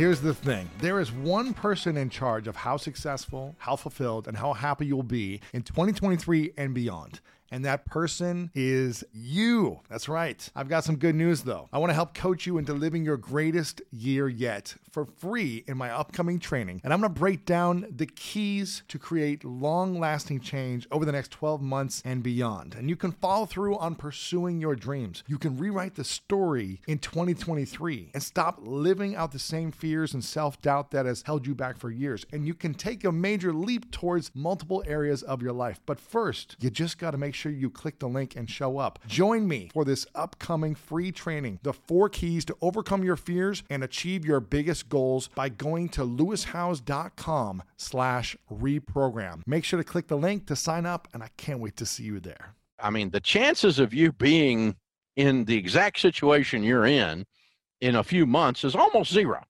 [0.00, 0.70] Here's the thing.
[0.78, 5.02] There is one person in charge of how successful, how fulfilled, and how happy you'll
[5.02, 7.20] be in 2023 and beyond
[7.50, 9.80] and that person is you.
[9.88, 10.48] That's right.
[10.54, 11.68] I've got some good news though.
[11.72, 15.76] I want to help coach you into living your greatest year yet for free in
[15.76, 16.80] my upcoming training.
[16.84, 21.12] And I'm going to break down the keys to create long lasting change over the
[21.12, 22.74] next 12 months and beyond.
[22.74, 25.22] And you can follow through on pursuing your dreams.
[25.26, 30.24] You can rewrite the story in 2023 and stop living out the same fears and
[30.24, 32.26] self doubt that has held you back for years.
[32.32, 35.80] And you can take a major leap towards multiple areas of your life.
[35.86, 38.98] But first, you just got to make sure you click the link and show up.
[39.06, 43.82] Join me for this upcoming free training The Four Keys to Overcome Your Fears and
[43.82, 49.42] Achieve Your Biggest Goals by going to lewishowes.com slash reprogram.
[49.46, 52.04] Make sure to click the link to sign up, and I can't wait to see
[52.04, 52.54] you there.
[52.78, 54.76] I mean, the chances of you being
[55.16, 57.24] in the exact situation you're in
[57.80, 59.42] in a few months is almost zero.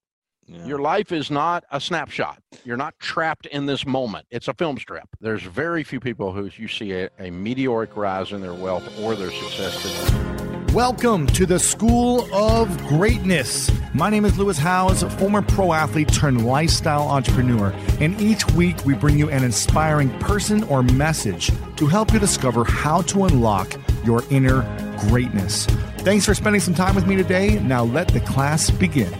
[0.51, 0.65] Yeah.
[0.65, 2.39] Your life is not a snapshot.
[2.65, 4.25] You're not trapped in this moment.
[4.31, 5.07] It's a film strip.
[5.21, 9.15] There's very few people who you see a, a meteoric rise in their wealth or
[9.15, 10.73] their success today.
[10.73, 13.71] Welcome to the School of Greatness.
[13.93, 18.93] My name is Lewis Howes, former pro athlete turned lifestyle entrepreneur, and each week we
[18.93, 23.73] bring you an inspiring person or message to help you discover how to unlock
[24.03, 24.63] your inner
[25.07, 25.65] greatness.
[25.99, 27.57] Thanks for spending some time with me today.
[27.59, 29.13] Now let the class begin.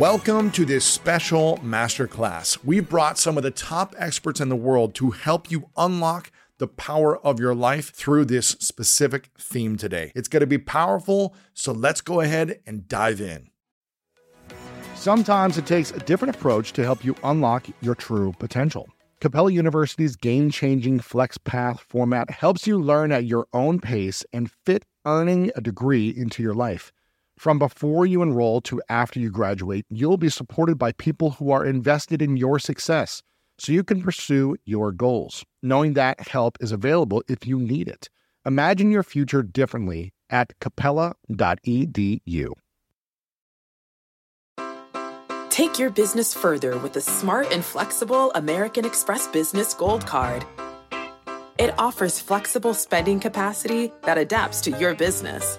[0.00, 2.56] Welcome to this special masterclass.
[2.64, 6.68] We've brought some of the top experts in the world to help you unlock the
[6.68, 10.10] power of your life through this specific theme today.
[10.14, 13.50] It's going to be powerful, so let's go ahead and dive in.
[14.94, 18.88] Sometimes it takes a different approach to help you unlock your true potential.
[19.20, 24.86] Capella University's game changing FlexPath format helps you learn at your own pace and fit
[25.04, 26.90] earning a degree into your life.
[27.40, 31.64] From before you enroll to after you graduate, you'll be supported by people who are
[31.64, 33.22] invested in your success
[33.56, 38.10] so you can pursue your goals, knowing that help is available if you need it.
[38.44, 42.52] Imagine your future differently at capella.edu.
[45.48, 50.44] Take your business further with the smart and flexible American Express Business Gold Card.
[51.58, 55.58] It offers flexible spending capacity that adapts to your business.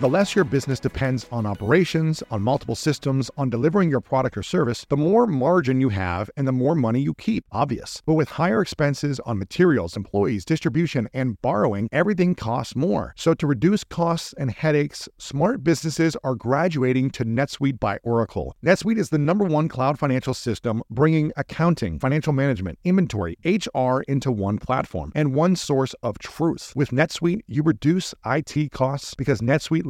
[0.00, 4.42] The less your business depends on operations, on multiple systems, on delivering your product or
[4.42, 7.44] service, the more margin you have and the more money you keep.
[7.52, 8.00] Obvious.
[8.06, 13.12] But with higher expenses on materials, employees, distribution, and borrowing, everything costs more.
[13.14, 18.56] So to reduce costs and headaches, smart businesses are graduating to NetSuite by Oracle.
[18.64, 24.32] NetSuite is the number one cloud financial system bringing accounting, financial management, inventory, HR into
[24.32, 26.72] one platform and one source of truth.
[26.74, 29.89] With NetSuite, you reduce IT costs because NetSuite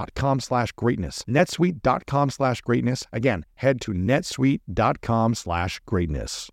[0.39, 1.23] slash greatness.
[1.27, 3.05] netsuite.com slash greatness.
[3.11, 6.49] Again, head to netsuite.com slash greatness.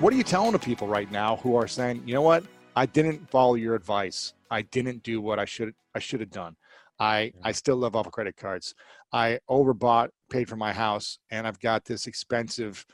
[0.00, 2.44] What are you telling to people right now who are saying, you know what?
[2.74, 4.32] I didn't follow your advice.
[4.50, 6.56] I didn't do what I should I should have done.
[6.98, 8.74] I I still live off of credit cards.
[9.12, 12.86] I overbought, paid for my house, and I've got this expensive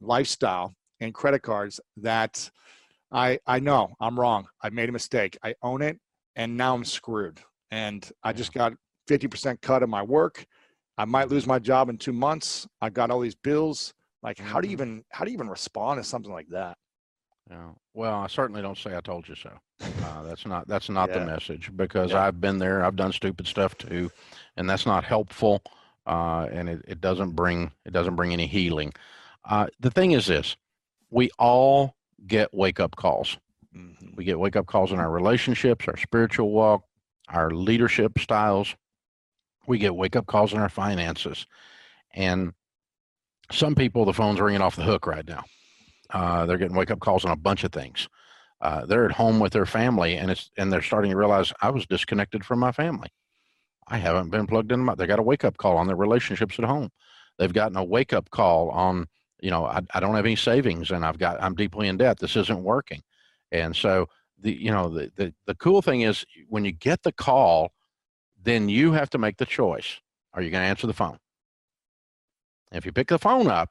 [0.00, 2.50] lifestyle and credit cards that
[3.14, 4.46] I I know I'm wrong.
[4.60, 5.38] I made a mistake.
[5.42, 5.98] I own it,
[6.36, 7.40] and now I'm screwed.
[7.70, 8.74] And I just got
[9.08, 10.44] 50% cut of my work.
[10.98, 12.66] I might lose my job in two months.
[12.80, 13.94] I got all these bills.
[14.22, 14.82] Like, how do you mm-hmm.
[14.82, 16.76] even how do you even respond to something like that?
[17.50, 17.70] Yeah.
[17.92, 19.50] Well, I certainly don't say I told you so.
[19.80, 21.18] Uh, that's not that's not yeah.
[21.18, 22.24] the message because yeah.
[22.24, 22.84] I've been there.
[22.84, 24.10] I've done stupid stuff too,
[24.56, 25.62] and that's not helpful.
[26.06, 28.92] Uh, and it, it doesn't bring it doesn't bring any healing.
[29.44, 30.56] Uh, the thing is this:
[31.10, 31.94] we all
[32.26, 33.38] get wake up calls.
[33.76, 34.16] Mm-hmm.
[34.16, 36.84] We get wake up calls in our relationships, our spiritual walk,
[37.28, 38.74] our leadership styles.
[39.66, 41.46] We get wake up calls in our finances.
[42.12, 42.52] And
[43.50, 45.44] some people, the phone's ringing off the hook right now.
[46.10, 48.08] Uh, they're getting wake up calls on a bunch of things.
[48.60, 51.70] Uh, they're at home with their family and it's and they're starting to realize I
[51.70, 53.08] was disconnected from my family.
[53.88, 54.80] I haven't been plugged in.
[54.80, 56.90] My, they got a wake up call on their relationships at home.
[57.38, 59.06] They've gotten a wake up call on,
[59.40, 62.18] you know, I, I don't have any savings and I've got, I'm deeply in debt.
[62.18, 63.02] This isn't working.
[63.52, 64.08] And so
[64.40, 67.72] the, you know, the, the, the cool thing is when you get the call,
[68.42, 70.00] then you have to make the choice.
[70.32, 71.18] Are you going to answer the phone?
[72.72, 73.70] If you pick the phone up,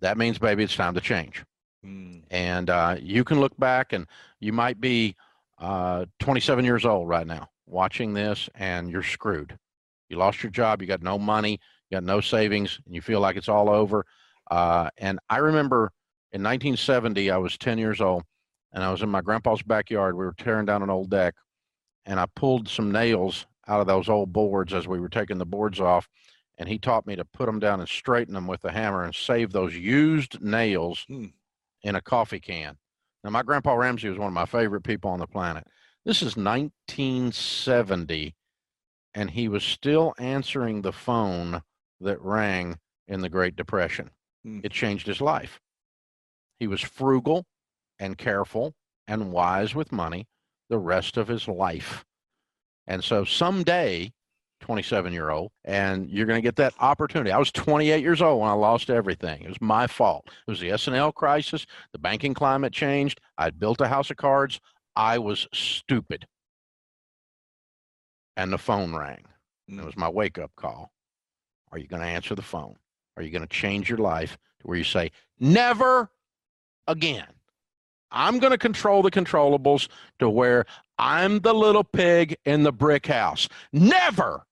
[0.00, 1.44] that means, baby, it's time to change.
[1.86, 2.22] Mm.
[2.30, 4.06] And uh, you can look back and
[4.40, 5.16] you might be
[5.58, 9.56] uh, 27 years old right now watching this and you're screwed.
[10.08, 11.52] You lost your job, you got no money,
[11.88, 14.04] you got no savings, and you feel like it's all over.
[14.52, 15.92] Uh, and I remember
[16.30, 18.24] in 1970, I was 10 years old
[18.70, 20.14] and I was in my grandpa's backyard.
[20.14, 21.34] We were tearing down an old deck
[22.04, 25.46] and I pulled some nails out of those old boards as we were taking the
[25.46, 26.06] boards off.
[26.58, 29.14] And he taught me to put them down and straighten them with a hammer and
[29.14, 31.28] save those used nails hmm.
[31.82, 32.76] in a coffee can.
[33.24, 35.66] Now, my grandpa Ramsey was one of my favorite people on the planet.
[36.04, 38.34] This is 1970,
[39.14, 41.62] and he was still answering the phone
[42.02, 42.76] that rang
[43.08, 44.10] in the Great Depression.
[44.44, 44.60] Hmm.
[44.62, 45.60] It changed his life.
[46.58, 47.44] He was frugal
[47.98, 48.74] and careful
[49.06, 50.26] and wise with money
[50.68, 52.04] the rest of his life.
[52.86, 54.12] And so someday,
[54.60, 57.30] 27 year old, and you're going to get that opportunity.
[57.30, 59.42] I was 28 years old when I lost everything.
[59.42, 60.24] It was my fault.
[60.26, 61.66] It was the S&L crisis.
[61.92, 63.20] The banking climate changed.
[63.38, 64.60] I'd built a house of cards.
[64.96, 66.26] I was stupid.
[68.36, 69.24] And the phone rang.
[69.68, 70.90] And it was my wake up call.
[71.70, 72.76] Are you going to answer the phone?
[73.16, 76.10] Are you going to change your life to where you say, never
[76.86, 77.26] again?
[78.10, 79.88] I'm going to control the controllables
[80.18, 80.66] to where
[80.98, 83.48] I'm the little pig in the brick house.
[83.72, 84.44] Never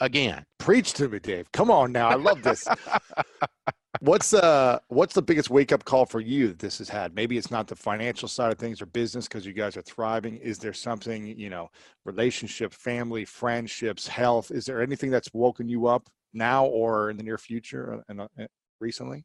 [0.00, 0.44] again.
[0.58, 1.50] Preach to me, Dave.
[1.52, 2.08] Come on now.
[2.08, 2.66] I love this.
[4.00, 7.14] what's uh what's the biggest wake up call for you that this has had?
[7.14, 10.38] Maybe it's not the financial side of things or business because you guys are thriving.
[10.38, 11.70] Is there something, you know,
[12.04, 14.50] relationship, family, friendships, health?
[14.50, 18.28] Is there anything that's woken you up now or in the near future and uh,
[18.38, 18.46] uh,
[18.80, 19.24] recently?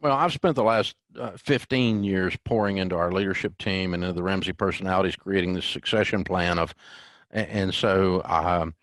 [0.00, 4.14] Well, I've spent the last uh, 15 years pouring into our leadership team and into
[4.14, 6.74] the Ramsey personalities, creating this succession plan of,
[7.30, 8.74] and so um,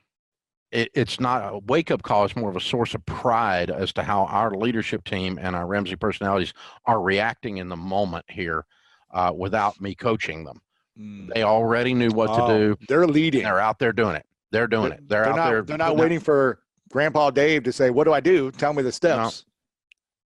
[0.72, 2.26] it, it's not a wake up call.
[2.26, 5.68] It's more of a source of pride as to how our leadership team and our
[5.68, 6.54] Ramsey personalities
[6.86, 8.66] are reacting in the moment here
[9.12, 10.62] uh, without me coaching them.
[11.00, 11.34] Mm.
[11.34, 12.78] They already knew what oh, to do.
[12.88, 13.44] They're leading.
[13.44, 14.26] They're out there doing it.
[14.52, 15.10] They're doing they're, it.
[15.10, 15.62] They're, they're out not, there.
[15.62, 16.60] They're not waiting for
[16.94, 18.51] Grandpa Dave to say, "What do I do?
[18.51, 19.45] Tell me the steps."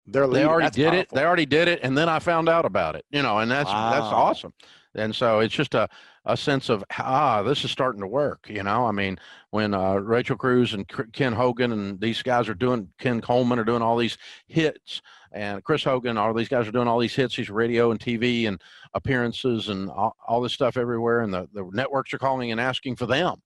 [0.07, 0.13] No.
[0.13, 0.27] They're.
[0.27, 1.01] They already that's did powerful.
[1.01, 1.09] it.
[1.11, 3.05] They already did it, and then I found out about it.
[3.11, 3.91] You know, and that's wow.
[3.91, 4.55] that's awesome.
[4.95, 5.89] And so it's just a
[6.25, 8.47] a sense of ah, this is starting to work.
[8.49, 9.19] You know, I mean,
[9.51, 13.65] when uh, Rachel Cruz and Ken Hogan and these guys are doing, Ken Coleman are
[13.65, 14.17] doing all these
[14.47, 15.03] hits,
[15.33, 18.49] and Chris Hogan, all these guys are doing all these hits, these radio and TV
[18.49, 18.59] and
[18.95, 22.97] appearances and all, all this stuff everywhere, and the, the networks are calling and asking
[22.97, 23.43] for them,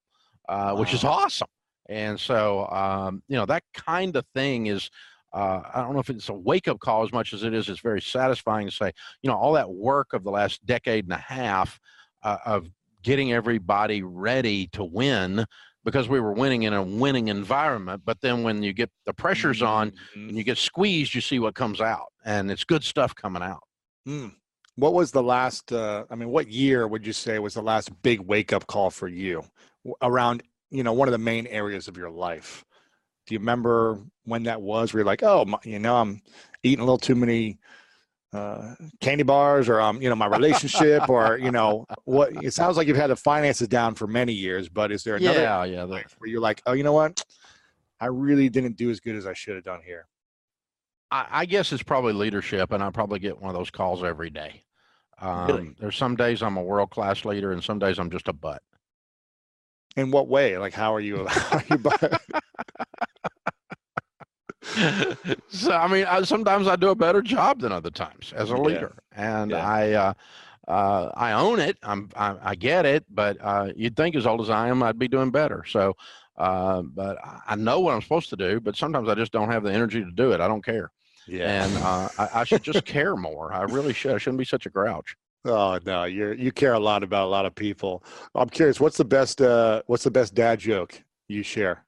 [0.49, 0.77] uh, wow.
[0.77, 1.49] which is awesome.
[1.89, 4.91] And so, um, you know, that kind of thing is.
[5.31, 7.69] Uh, I don't know if it's a wake up call as much as it is.
[7.69, 11.13] It's very satisfying to say, you know, all that work of the last decade and
[11.13, 11.79] a half
[12.23, 12.67] uh, of
[13.03, 15.45] getting everybody ready to win
[15.85, 18.03] because we were winning in a winning environment.
[18.05, 20.29] But then when you get the pressures on mm-hmm.
[20.29, 23.63] and you get squeezed, you see what comes out, and it's good stuff coming out.
[24.07, 24.33] Mm.
[24.77, 25.73] What was the last?
[25.73, 28.91] Uh, I mean, what year would you say was the last big wake up call
[28.91, 29.43] for you
[30.03, 30.43] around?
[30.71, 32.65] You know, one of the main areas of your life.
[33.27, 34.93] Do you remember when that was?
[34.93, 36.23] Where you're like, oh, my, you know, I'm
[36.63, 37.59] eating a little too many
[38.33, 42.77] uh, candy bars or um, you know my relationship or you know what it sounds
[42.77, 45.85] like you've had the finances down for many years but is there another yeah yeah
[46.19, 47.25] where you're like oh you know what
[48.01, 50.07] i really didn't do as good as i should have done here
[51.11, 54.29] I, I guess it's probably leadership and i probably get one of those calls every
[54.29, 54.63] day
[55.23, 55.75] um, really?
[55.81, 58.63] there's some days i'm a world-class leader and some days i'm just a butt
[59.99, 61.79] in what way like how are you, how are you
[65.49, 68.57] so I mean, I, sometimes I do a better job than other times as a
[68.57, 69.43] leader, yeah.
[69.43, 69.67] and yeah.
[69.67, 70.13] I uh,
[70.69, 71.79] uh, I own it.
[71.83, 74.99] I'm I, I get it, but uh, you'd think as old as I am, I'd
[74.99, 75.65] be doing better.
[75.67, 75.95] So,
[76.37, 79.63] uh, but I know what I'm supposed to do, but sometimes I just don't have
[79.63, 80.41] the energy to do it.
[80.41, 80.91] I don't care.
[81.27, 83.53] Yeah, and uh, I, I should just care more.
[83.53, 84.13] I really should.
[84.13, 85.17] I shouldn't be such a grouch.
[85.49, 88.05] Oh no, you're you care a lot about a lot of people.
[88.35, 91.85] I'm curious, what's the best uh, what's the best dad joke you share?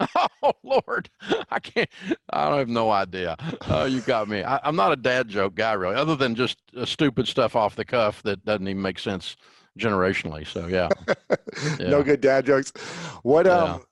[0.44, 1.08] Oh Lord,
[1.52, 1.88] I can't.
[2.30, 3.36] I don't have no idea.
[3.68, 4.42] Oh, you got me.
[4.42, 7.76] I, am not a dad joke guy, really, other than just uh, stupid stuff off
[7.76, 9.36] the cuff that doesn't even make sense
[9.78, 10.44] generationally.
[10.44, 10.88] So yeah,
[11.78, 11.90] yeah.
[11.90, 12.72] no good dad jokes.
[13.22, 13.84] What um,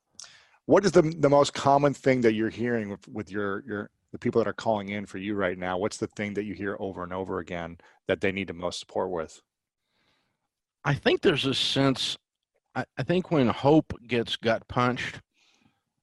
[0.67, 4.19] what is the the most common thing that you're hearing with, with your your the
[4.19, 5.79] people that are calling in for you right now?
[5.79, 8.81] What's the thing that you hear over and over again that they need the most
[8.81, 9.41] support with?
[10.85, 12.17] I think there's a sense.
[12.75, 15.21] I, I think when hope gets gut punched,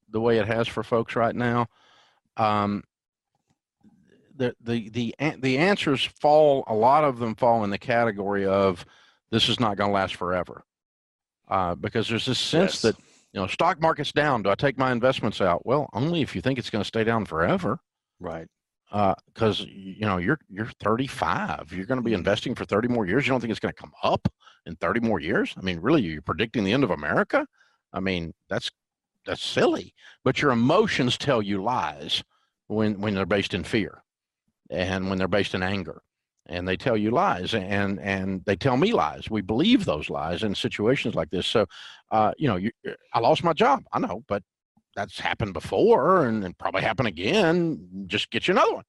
[0.09, 1.67] the way it has for folks right now,
[2.37, 2.83] um,
[4.35, 6.63] the the the the answers fall.
[6.67, 8.85] A lot of them fall in the category of
[9.31, 10.63] this is not going to last forever,
[11.49, 12.81] uh, because there's this sense yes.
[12.83, 12.95] that
[13.33, 14.43] you know stock market's down.
[14.43, 15.65] Do I take my investments out?
[15.65, 17.79] Well, only if you think it's going to stay down forever.
[18.19, 18.47] Right.
[18.89, 21.73] Because uh, you know you're you're 35.
[21.73, 22.19] You're going to be mm-hmm.
[22.19, 23.25] investing for 30 more years.
[23.25, 24.27] You don't think it's going to come up
[24.65, 25.53] in 30 more years?
[25.57, 27.45] I mean, really, you're predicting the end of America?
[27.91, 28.71] I mean, that's
[29.25, 29.93] that's silly.
[30.23, 32.23] But your emotions tell you lies
[32.67, 34.03] when when they're based in fear
[34.69, 36.01] and when they're based in anger
[36.47, 40.43] and they tell you lies and and they tell me lies we believe those lies
[40.43, 41.65] in situations like this so
[42.11, 42.71] uh, you know you,
[43.13, 44.43] i lost my job i know but
[44.97, 48.83] that's happened before and, and probably happen again just get you another one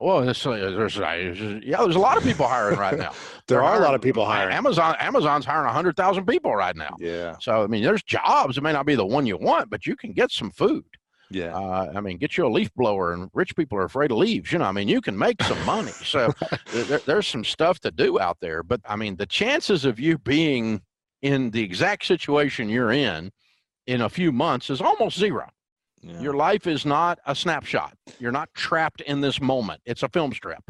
[0.00, 3.12] well, there's, there's, yeah, there's a lot of people hiring right now.
[3.46, 4.54] there are hiring, a lot of people hiring.
[4.54, 6.96] Amazon, Amazon's hiring hundred thousand people right now.
[6.98, 7.36] Yeah.
[7.40, 8.58] So I mean, there's jobs.
[8.58, 10.84] It may not be the one you want, but you can get some food.
[11.30, 11.56] Yeah.
[11.56, 14.52] Uh, I mean, get you a leaf blower, and rich people are afraid of leaves.
[14.52, 15.92] You know, I mean, you can make some money.
[15.92, 16.32] So
[16.72, 18.62] there, there's some stuff to do out there.
[18.62, 20.82] But I mean, the chances of you being
[21.22, 23.30] in the exact situation you're in
[23.86, 25.48] in a few months is almost zero.
[26.02, 26.20] Yeah.
[26.20, 27.94] Your life is not a snapshot.
[28.18, 29.80] You're not trapped in this moment.
[29.86, 30.62] It's a film strip.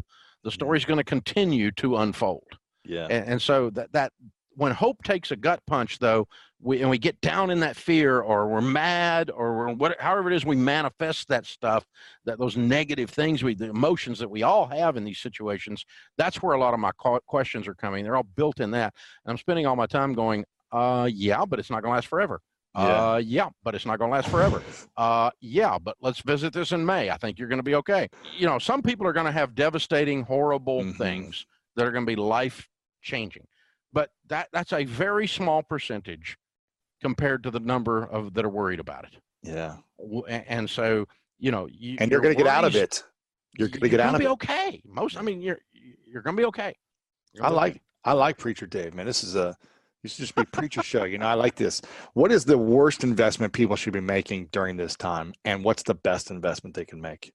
[0.43, 2.47] The story's going to continue to unfold.
[2.85, 3.07] Yeah.
[3.09, 4.13] And, and so that that
[4.51, 6.27] when hope takes a gut punch, though,
[6.61, 10.31] we and we get down in that fear, or we're mad, or we're what, however
[10.31, 11.85] it is we manifest that stuff,
[12.23, 15.85] that those negative things, we the emotions that we all have in these situations.
[16.17, 16.91] That's where a lot of my
[17.27, 18.05] questions are coming.
[18.05, 18.93] They're all built in that,
[19.25, 22.07] and I'm spending all my time going, uh, yeah, but it's not going to last
[22.07, 22.39] forever.
[22.75, 23.13] Yeah.
[23.13, 24.61] Uh, yeah, but it's not going to last forever.
[24.97, 27.09] Uh, yeah, but let's visit this in May.
[27.09, 28.09] I think you're going to be okay.
[28.37, 31.01] You know, some people are going to have devastating, horrible mm-hmm.
[31.01, 32.67] things that are going to be life
[33.01, 33.45] changing
[33.95, 36.37] but that that's a very small percentage
[37.01, 39.13] compared to the number of that are worried about it.
[39.41, 39.77] Yeah.
[40.27, 41.07] And so,
[41.39, 43.03] you know, you, and you're going to get out of it.
[43.57, 44.31] You're going to get out of be it.
[44.31, 44.81] okay.
[44.85, 45.59] Most, I mean, you're
[46.05, 46.75] you're going to be okay.
[47.41, 47.81] I like.
[48.03, 49.07] I like preacher Dave, man.
[49.07, 49.55] This is a
[50.05, 51.03] this should just be preacher show.
[51.03, 51.81] You know, I like this.
[52.13, 55.95] What is the worst investment people should be making during this time, and what's the
[55.95, 57.33] best investment they can make?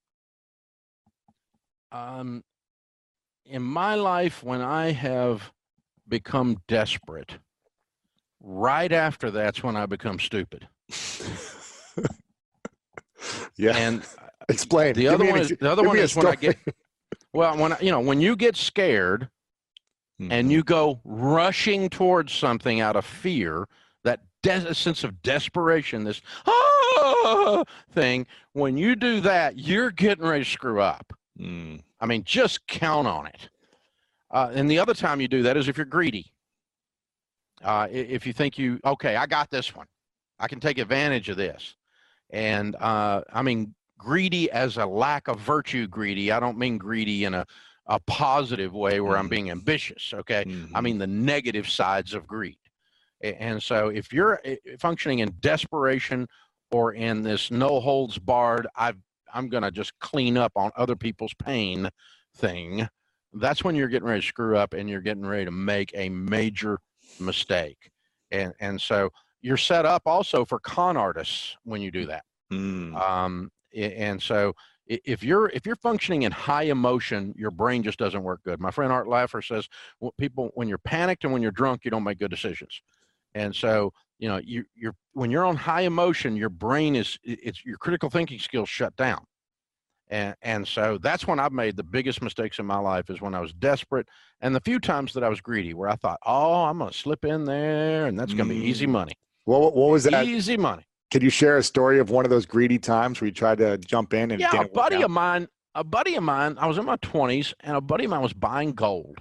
[1.91, 2.43] Um,
[3.45, 5.51] in my life, when I have
[6.07, 7.37] become desperate.
[8.39, 10.67] Right after that's when I become stupid.
[13.57, 13.75] yeah.
[13.75, 14.03] And
[14.49, 14.93] explain.
[14.93, 16.57] The other one is the other one is when I get
[17.33, 19.29] well when I, you know when you get scared
[20.21, 20.31] mm-hmm.
[20.31, 23.67] and you go rushing towards something out of fear,
[24.03, 30.43] that des- sense of desperation, this ah thing, when you do that, you're getting ready
[30.43, 31.11] to screw up.
[31.39, 31.81] Mm.
[31.99, 33.49] I mean, just count on it.
[34.29, 36.31] Uh, and the other time you do that is if you're greedy.
[37.63, 39.87] Uh, if you think you, okay, I got this one,
[40.39, 41.75] I can take advantage of this.
[42.31, 46.31] And uh, I mean, greedy as a lack of virtue greedy.
[46.31, 47.45] I don't mean greedy in a,
[47.91, 49.29] a positive way where I'm mm-hmm.
[49.29, 50.13] being ambitious.
[50.13, 50.43] Okay.
[50.45, 50.75] Mm-hmm.
[50.75, 52.57] I mean the negative sides of greed.
[53.21, 54.41] And so if you're
[54.79, 56.27] functioning in desperation
[56.71, 58.97] or in this no holds barred, I've,
[59.31, 61.89] I'm going to just clean up on other people's pain
[62.35, 62.87] thing
[63.33, 66.09] that's when you're getting ready to screw up and you're getting ready to make a
[66.09, 66.79] major
[67.19, 67.91] mistake.
[68.31, 69.09] And and so
[69.41, 72.23] you're set up also for con artists when you do that.
[72.51, 72.95] Mm.
[72.95, 74.53] Um, and so
[74.87, 78.59] if you're if you're functioning in high emotion, your brain just doesn't work good.
[78.59, 79.67] My friend Art Laffer says,
[79.99, 82.81] well, people when you're panicked and when you're drunk, you don't make good decisions.
[83.33, 87.63] And so you know you you're when you're on high emotion, your brain is it's
[87.65, 89.25] your critical thinking skills shut down.
[90.11, 93.33] And, and so that's when I've made the biggest mistakes in my life is when
[93.33, 94.09] I was desperate
[94.41, 96.97] and the few times that I was greedy where I thought, oh, I'm going to
[96.97, 98.91] slip in there and that's going to be easy mm.
[98.91, 99.13] money.
[99.45, 100.25] Well, what was that?
[100.25, 100.83] Easy money.
[101.11, 103.77] Can you share a story of one of those greedy times where you tried to
[103.77, 106.85] jump in and yeah, a buddy of mine, a buddy of mine, I was in
[106.85, 109.19] my 20s and a buddy of mine was buying gold.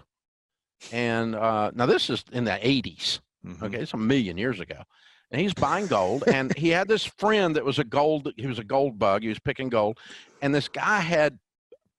[0.93, 3.21] And uh, now this is in the 80s.
[3.45, 3.65] Mm-hmm.
[3.65, 4.85] Okay, it's a million years ago
[5.31, 6.25] and he's buying gold.
[6.27, 9.23] and he had this friend that was a gold, he was a gold bug.
[9.23, 9.99] He was picking gold.
[10.43, 11.39] And this guy had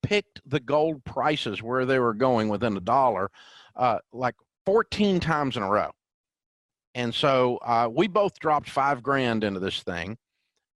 [0.02, 3.30] picked the gold prices where they were going within a dollar,
[3.76, 4.34] uh, like
[4.66, 5.90] 14 times in a row.
[6.94, 10.18] And so uh, we both dropped five grand into this thing.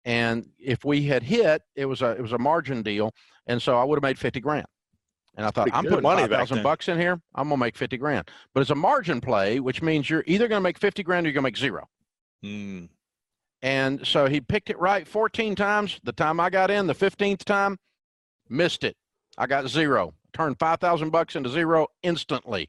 [0.05, 3.13] And if we had hit, it was a it was a margin deal,
[3.49, 4.67] and so I would have made fifty grand.
[5.37, 7.21] And I thought I'm putting five thousand bucks in here.
[7.35, 8.31] I'm gonna make fifty grand.
[8.55, 11.35] But it's a margin play, which means you're either gonna make fifty grand or you're
[11.35, 11.89] gonna make zero.
[12.45, 12.89] Mm.
[13.63, 15.99] And so he picked it right 14 times.
[16.05, 17.79] The time I got in, the 15th time,
[18.49, 18.97] missed it.
[19.39, 20.15] I got zero.
[20.33, 22.69] Turned 5,000 bucks into zero instantly.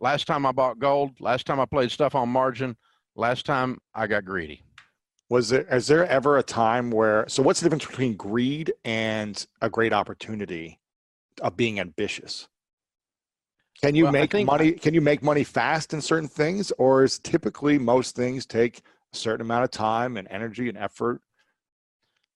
[0.00, 2.76] Last time I bought gold, last time I played stuff on margin,
[3.14, 4.62] last time I got greedy.
[5.28, 9.46] Was there is there ever a time where so what's the difference between greed and
[9.60, 10.80] a great opportunity
[11.42, 12.48] of being ambitious?
[13.82, 17.18] Can you well, make money can you make money fast in certain things or is
[17.18, 18.80] typically most things take
[19.12, 21.20] a certain amount of time and energy and effort?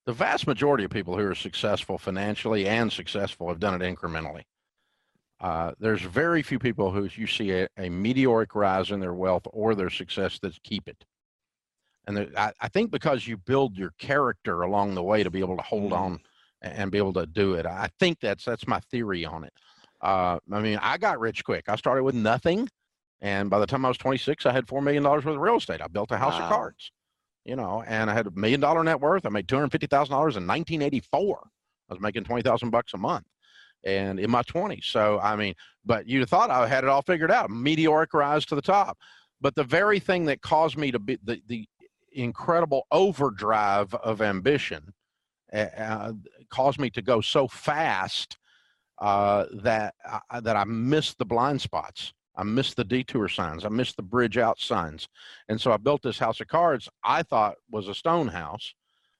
[0.06, 4.42] The vast majority of people who are successful financially and successful have done it incrementally.
[5.44, 9.42] Uh, there's very few people who you see a, a, meteoric rise in their wealth
[9.52, 11.04] or their success that keep it.
[12.06, 15.40] And there, I, I, think because you build your character along the way to be
[15.40, 15.98] able to hold mm.
[15.98, 16.20] on
[16.62, 17.66] and be able to do it.
[17.66, 19.52] I think that's that's my theory on it.
[20.00, 21.68] Uh, I mean, I got rich quick.
[21.68, 22.66] I started with nothing,
[23.20, 25.58] and by the time I was 26, I had four million dollars worth of real
[25.58, 25.82] estate.
[25.82, 26.44] I built a house wow.
[26.44, 26.90] of cards,
[27.44, 29.26] you know, and I had a million dollar net worth.
[29.26, 31.38] I made two hundred fifty thousand dollars in 1984.
[31.90, 33.26] I was making twenty thousand bucks a month
[33.84, 34.84] and in my 20s.
[34.84, 38.54] So, I mean, but have thought I had it all figured out, meteoric rise to
[38.54, 38.98] the top.
[39.40, 41.68] But the very thing that caused me to be the, the
[42.12, 44.94] incredible overdrive of ambition
[45.52, 46.12] uh,
[46.50, 48.38] caused me to go so fast
[49.00, 49.94] uh, that
[50.30, 52.12] I, that I missed the blind spots.
[52.36, 53.64] I missed the detour signs.
[53.64, 55.08] I missed the bridge out signs.
[55.48, 58.74] And so I built this house of cards I thought was a stone house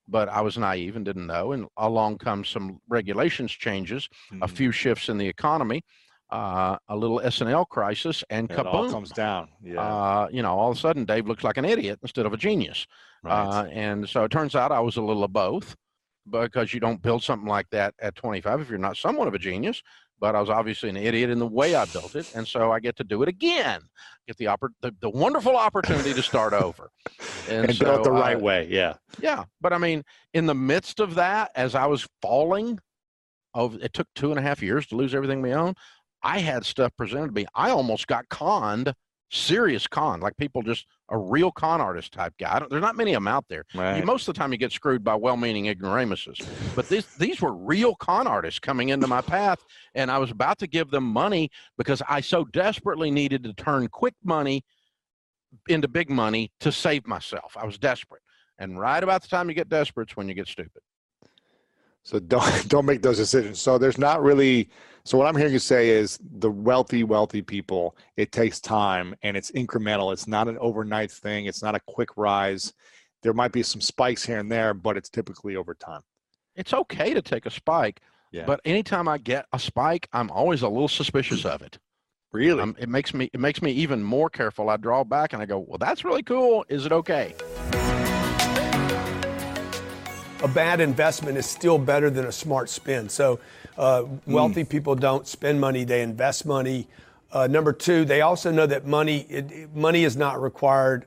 [0.09, 1.53] but I was naive and didn't know.
[1.53, 4.43] And along comes some regulations changes, mm-hmm.
[4.43, 5.83] a few shifts in the economy,
[6.31, 8.75] uh, a little S&L crisis, and it kaboom!
[8.75, 9.49] all comes down.
[9.63, 9.81] Yeah.
[9.81, 12.37] Uh, you know, all of a sudden, Dave looks like an idiot instead of a
[12.37, 12.87] genius.
[13.23, 13.33] Right.
[13.33, 15.77] Uh, and so it turns out I was a little of both
[16.31, 19.39] because you don't build something like that at 25 if you're not somewhat of a
[19.39, 19.83] genius
[20.21, 22.81] but I was obviously an idiot in the way I built it, and so I
[22.81, 23.81] get to do it again.
[24.27, 26.91] Get the oppor- the, the wonderful opportunity to start over,
[27.49, 28.67] and, and so, built the right way.
[28.71, 29.45] Yeah, yeah.
[29.61, 30.03] But I mean,
[30.33, 32.79] in the midst of that, as I was falling,
[33.55, 35.75] of it took two and a half years to lose everything we own.
[36.23, 37.47] I had stuff presented to me.
[37.55, 38.95] I almost got conned
[39.35, 42.61] serious con, like people just a real con artist type guy.
[42.71, 43.65] there's not many of them out there.
[43.75, 43.99] Right.
[43.99, 46.39] You, most of the time, you get screwed by well-meaning ignoramuses.
[46.75, 49.59] But these these were real con artists coming into my path,
[49.95, 53.89] and I was about to give them money because I so desperately needed to turn
[53.89, 54.65] quick money
[55.69, 57.57] into big money to save myself.
[57.57, 58.23] I was desperate,
[58.59, 60.83] and right about the time you get desperate, is when you get stupid.
[62.05, 63.61] So don't don't make those decisions.
[63.61, 64.71] So there's not really
[65.07, 69.37] so what I'm hearing you say is the wealthy, wealthy people, it takes time and
[69.37, 70.13] it's incremental.
[70.13, 71.45] It's not an overnight thing.
[71.45, 72.73] It's not a quick rise.
[73.23, 76.01] There might be some spikes here and there, but it's typically over time.
[76.57, 78.01] It's okay to take a spike,
[78.33, 78.45] yeah.
[78.47, 81.79] but anytime I get a spike, I'm always a little suspicious of it.
[82.33, 82.61] Really?
[82.61, 84.71] Um, it makes me it makes me even more careful.
[84.71, 86.65] I draw back and I go, "Well, that's really cool.
[86.69, 87.35] Is it okay?"
[90.45, 93.11] A bad investment is still better than a smart spend.
[93.11, 93.41] So,
[93.79, 94.69] uh, wealthy mm.
[94.69, 96.87] people don't spend money; they invest money.
[97.33, 101.07] Uh, number two, they also know that money it, money is not required.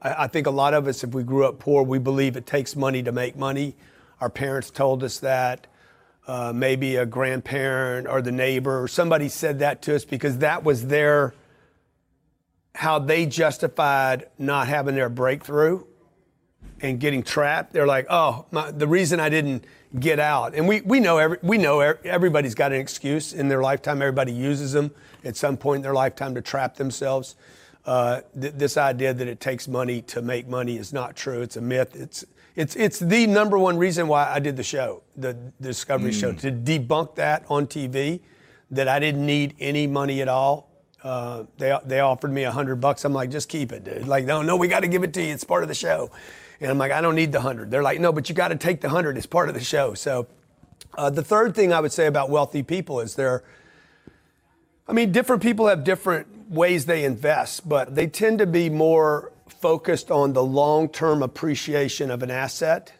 [0.00, 2.46] I, I, think a lot of us, if we grew up poor, we believe it
[2.46, 3.76] takes money to make money.
[4.20, 5.66] Our parents told us that.
[6.26, 10.64] Uh, maybe a grandparent or the neighbor or somebody said that to us because that
[10.64, 11.34] was their
[12.74, 15.84] how they justified not having their breakthrough
[16.80, 19.64] and getting trapped, they're like, oh, my, the reason I didn't
[19.98, 20.54] get out.
[20.54, 24.02] And we, we know every, we know everybody's got an excuse in their lifetime.
[24.02, 24.90] Everybody uses them
[25.24, 27.36] at some point in their lifetime to trap themselves.
[27.86, 31.42] Uh, th- this idea that it takes money to make money is not true.
[31.42, 31.94] It's a myth.
[31.94, 32.24] It's
[32.56, 36.20] it's it's the number one reason why I did the show, the, the Discovery mm.
[36.20, 38.20] Show, to debunk that on TV,
[38.70, 40.70] that I didn't need any money at all.
[41.02, 43.04] Uh, they they offered me a hundred bucks.
[43.04, 44.06] I'm like, just keep it, dude.
[44.06, 45.34] Like, no, no, we got to give it to you.
[45.34, 46.10] It's part of the show.
[46.60, 47.70] And I'm like, I don't need the 100.
[47.70, 49.94] They're like, no, but you got to take the 100 as part of the show.
[49.94, 50.26] So
[50.96, 53.42] uh, the third thing I would say about wealthy people is they're,
[54.86, 59.32] I mean, different people have different ways they invest, but they tend to be more
[59.48, 62.92] focused on the long term appreciation of an asset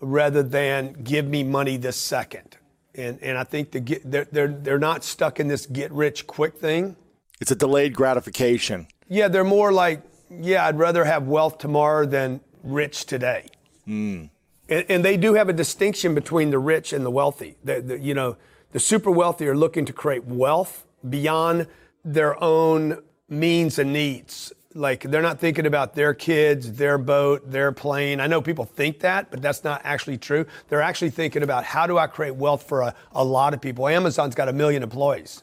[0.00, 2.56] rather than give me money this second.
[2.94, 6.26] And, and I think the get, they're, they're, they're not stuck in this get rich
[6.26, 6.96] quick thing.
[7.40, 8.88] It's a delayed gratification.
[9.08, 13.46] Yeah, they're more like, yeah, I'd rather have wealth tomorrow than rich today.
[13.86, 14.30] Mm.
[14.68, 17.56] And, and, they do have a distinction between the rich and the wealthy.
[17.64, 18.36] The, the, you know,
[18.72, 21.66] the super wealthy are looking to create wealth beyond
[22.04, 24.52] their own means and needs.
[24.74, 28.20] Like they're not thinking about their kids, their boat, their plane.
[28.20, 30.46] I know people think that, but that's not actually true.
[30.68, 33.88] They're actually thinking about how do I create wealth for a, a lot of people.
[33.88, 35.42] Amazon's got a million employees.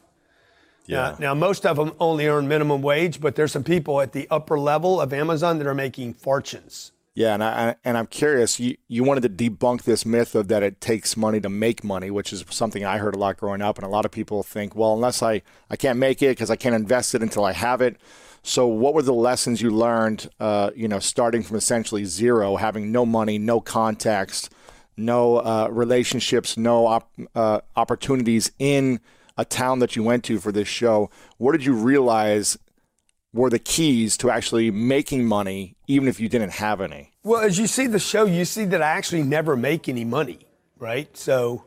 [0.86, 0.98] Yeah.
[0.98, 4.28] Now, now, most of them only earn minimum wage, but there's some people at the
[4.30, 8.60] upper level of Amazon that are making fortunes Yeah, and I and I'm curious.
[8.60, 12.12] You you wanted to debunk this myth of that it takes money to make money,
[12.12, 14.76] which is something I heard a lot growing up, and a lot of people think,
[14.76, 17.80] well, unless I I can't make it because I can't invest it until I have
[17.80, 17.96] it.
[18.44, 20.30] So, what were the lessons you learned?
[20.42, 24.50] Uh, you know, starting from essentially zero, having no money, no contacts,
[24.98, 29.00] no uh, relationships, no op- uh, opportunities in
[29.38, 31.10] a town that you went to for this show.
[31.38, 32.58] What did you realize
[33.36, 37.12] were the keys to actually making money, even if you didn't have any?
[37.22, 40.40] Well, as you see the show, you see that I actually never make any money,
[40.80, 41.16] right?
[41.18, 41.66] So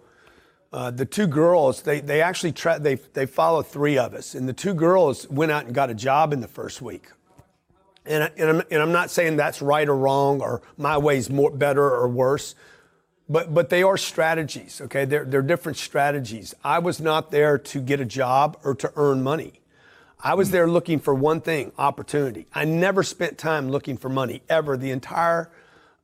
[0.72, 4.48] uh, the two girls, they, they actually tra- they, they follow three of us, and
[4.48, 7.08] the two girls went out and got a job in the first week.
[8.06, 11.50] And, and, I'm, and I'm not saying that's right or wrong or my way's more
[11.50, 12.54] better or worse,
[13.28, 15.04] but, but they are strategies, okay?
[15.04, 16.54] They're, they're different strategies.
[16.64, 19.60] I was not there to get a job or to earn money.
[20.20, 22.46] I was there looking for one thing opportunity.
[22.52, 25.50] I never spent time looking for money ever the entire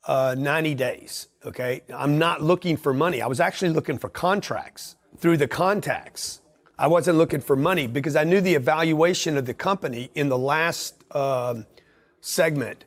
[0.07, 1.29] uh, 90 days.
[1.45, 1.83] Okay.
[1.93, 3.21] I'm not looking for money.
[3.21, 6.41] I was actually looking for contracts through the contacts.
[6.79, 10.39] I wasn't looking for money because I knew the evaluation of the company in the
[10.39, 11.67] last um,
[12.21, 12.85] segment.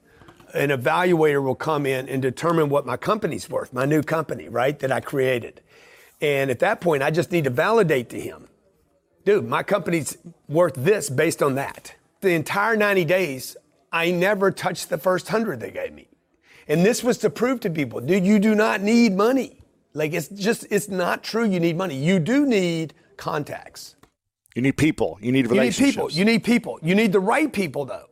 [0.54, 4.80] An evaluator will come in and determine what my company's worth, my new company, right,
[4.80, 5.62] that I created.
[6.22, 8.48] And at that point, I just need to validate to him
[9.28, 11.94] dude, my company's worth this based on that.
[12.22, 13.58] The entire 90 days,
[13.92, 16.08] I never touched the first hundred they gave me.
[16.70, 19.62] And this was to prove to people, dude, you do not need money.
[19.94, 21.96] Like it's just, it's not true you need money.
[21.96, 23.96] You do need contacts.
[24.56, 25.20] You need people.
[25.22, 26.16] You need relationships.
[26.16, 26.80] You need people.
[26.82, 26.88] You need people.
[26.88, 28.08] You need the right people though.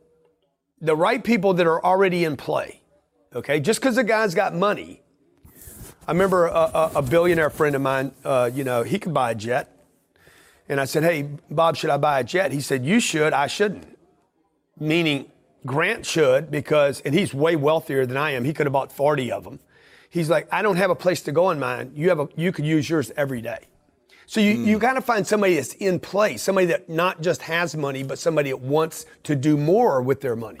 [0.82, 2.82] The right people that are already in play.
[3.34, 3.58] Okay?
[3.58, 5.00] Just because a guy's got money.
[6.06, 9.30] I remember a, a, a billionaire friend of mine, uh, you know, he could buy
[9.30, 9.75] a jet.
[10.68, 12.52] And I said, Hey, Bob, should I buy a jet?
[12.52, 13.96] He said, You should, I shouldn't.
[14.78, 15.30] Meaning,
[15.64, 18.44] Grant should because, and he's way wealthier than I am.
[18.44, 19.60] He could have bought 40 of them.
[20.08, 21.92] He's like, I don't have a place to go in mine.
[21.94, 23.58] You have a, you could use yours every day.
[24.26, 24.66] So you, mm.
[24.66, 28.18] you got to find somebody that's in place, somebody that not just has money, but
[28.18, 30.60] somebody that wants to do more with their money.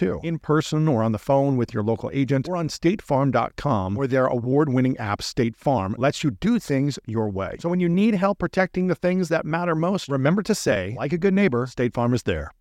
[0.01, 4.07] too, in person or on the phone with your local agent or on statefarm.com, where
[4.07, 7.57] their award winning app, State Farm, lets you do things your way.
[7.59, 11.13] So when you need help protecting the things that matter most, remember to say, like
[11.13, 12.51] a good neighbor, State Farm is there.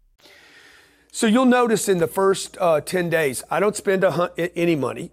[1.13, 5.11] So you'll notice in the first uh, 10 days, I don't spend a, any money.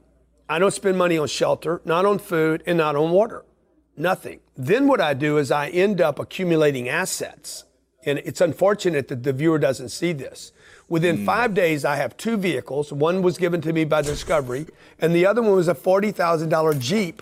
[0.50, 3.46] I don't spend money on shelter, not on food, and not on water.
[3.96, 4.42] Nothing.
[4.56, 7.64] Then what I do is I end up accumulating assets.
[8.06, 10.52] And it's unfortunate that the viewer doesn't see this.
[10.90, 11.26] Within mm.
[11.26, 12.94] five days, I have two vehicles.
[12.94, 14.68] One was given to me by Discovery,
[15.00, 17.22] and the other one was a $40,000 Jeep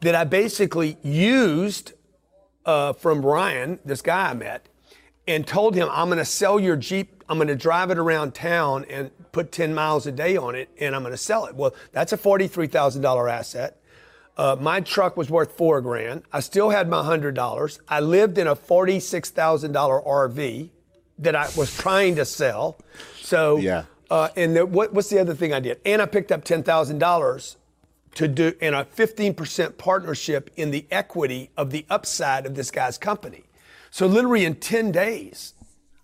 [0.00, 1.92] that I basically used
[2.64, 4.68] uh, from Ryan, this guy I met.
[5.26, 7.22] and told him, I'm going to sell your Jeep.
[7.28, 10.70] I'm going to drive it around town and put 10 miles a day on it,
[10.80, 11.54] and I'm going to sell it.
[11.54, 13.80] Well, that's a $43,000 asset.
[14.38, 16.22] Uh, my truck was worth four grand.
[16.32, 17.80] I still had my hundred dollars.
[17.88, 20.70] I lived in a forty-six thousand dollar RV
[21.18, 22.78] that I was trying to sell.
[23.20, 23.84] So Yeah.
[24.10, 25.80] Uh, and the, what, what's the other thing I did?
[25.84, 27.56] And I picked up ten thousand dollars
[28.14, 32.70] to do in a fifteen percent partnership in the equity of the upside of this
[32.70, 33.44] guy's company.
[33.90, 35.52] So literally in ten days,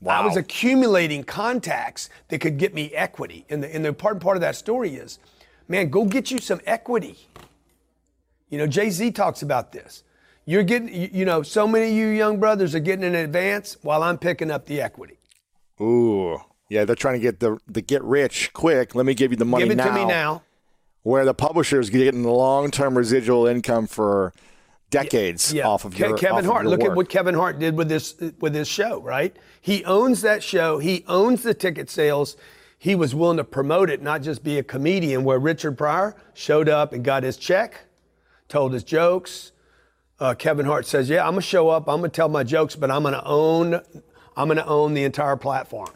[0.07, 3.47] I was accumulating contacts that could get me equity.
[3.49, 5.19] And the, and the important part of that story is,
[5.67, 7.17] man, go get you some equity.
[8.51, 10.03] You know, Jay Z talks about this.
[10.47, 14.03] You're getting, you, know, so many of you young brothers are getting an advance while
[14.03, 15.19] I'm picking up the equity.
[15.81, 16.39] Ooh.
[16.69, 18.95] Yeah, they're trying to get the the get rich quick.
[18.95, 19.87] Let me give you the money Give it now.
[19.87, 20.43] to me now.
[21.03, 24.33] Where the publisher is getting the long term residual income for
[24.91, 26.63] decades off of Ke- your Kevin Hart.
[26.63, 29.37] your Look at what Kevin Hart did with this with this show, right?
[29.61, 30.79] He owns that show.
[30.79, 32.37] He owns the ticket sales.
[32.79, 35.25] He was willing to promote it, not just be a comedian.
[35.25, 37.87] Where Richard Pryor showed up and got his check,
[38.49, 39.53] told his jokes.
[40.21, 41.89] Uh, Kevin Hart says, "Yeah, I'm gonna show up.
[41.89, 43.81] I'm gonna tell my jokes, but I'm gonna own.
[44.37, 45.91] I'm gonna own the entire platform,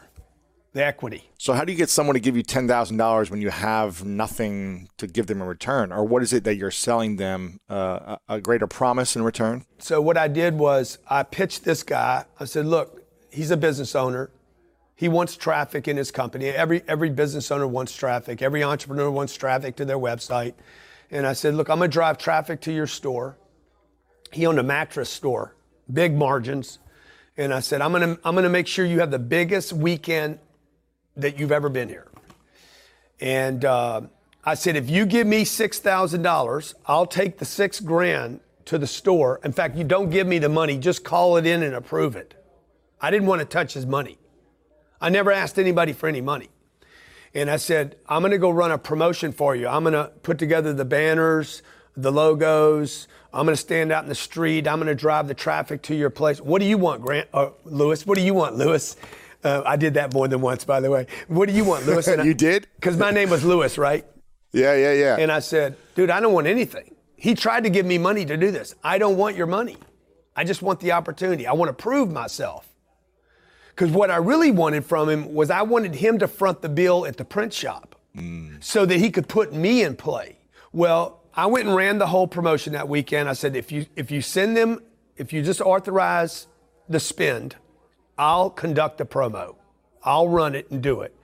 [0.73, 3.41] the equity." So how do you get someone to give you ten thousand dollars when
[3.41, 7.15] you have nothing to give them in return, or what is it that you're selling
[7.15, 9.65] them uh, a, greater promise in return?
[9.77, 12.25] So what I did was I pitched this guy.
[12.39, 13.01] I said, "Look,
[13.31, 14.31] he's a business owner.
[14.95, 16.47] He wants traffic in his company.
[16.49, 18.41] Every every business owner wants traffic.
[18.41, 20.55] Every entrepreneur wants traffic to their website."
[21.09, 23.37] And I said, "Look, I'm going to drive traffic to your store."
[24.31, 25.55] He owned a mattress store,
[25.91, 26.79] big margins.
[27.37, 29.73] And I said, "I'm going to I'm going to make sure you have the biggest
[29.73, 30.39] weekend
[31.15, 32.07] that you've ever been here."
[33.21, 34.01] And uh,
[34.43, 38.77] I said, if you give me six thousand dollars, I'll take the six grand to
[38.77, 39.39] the store.
[39.43, 42.35] In fact, you don't give me the money; just call it in and approve it.
[43.01, 44.17] I didn't want to touch his money.
[45.01, 46.49] I never asked anybody for any money.
[47.33, 49.67] And I said, I'm going to go run a promotion for you.
[49.67, 51.61] I'm going to put together the banners,
[51.95, 53.07] the logos.
[53.33, 54.67] I'm going to stand out in the street.
[54.67, 56.41] I'm going to drive the traffic to your place.
[56.41, 57.27] What do you want, Grant?
[57.33, 58.05] Uh, Lewis?
[58.05, 58.95] What do you want, Lewis?
[59.43, 61.05] Uh, I did that more than once, by the way.
[61.27, 62.07] What do you want, Lewis?
[62.23, 62.67] You did?
[62.75, 64.05] Because my name was Lewis, right?
[64.51, 65.17] Yeah, yeah, yeah.
[65.17, 66.95] And I said, dude, I don't want anything.
[67.15, 68.75] He tried to give me money to do this.
[68.83, 69.77] I don't want your money.
[70.35, 71.45] I just want the opportunity.
[71.45, 72.67] I want to prove myself.
[73.69, 77.05] Because what I really wanted from him was I wanted him to front the bill
[77.05, 77.95] at the print shop
[78.59, 80.37] so that he could put me in play.
[80.73, 83.29] Well, I went and ran the whole promotion that weekend.
[83.29, 84.81] I said, if you if you send them,
[85.15, 86.47] if you just authorize
[86.87, 87.55] the spend,
[88.17, 89.55] I'll conduct the promo.
[90.03, 91.15] I'll run it and do it.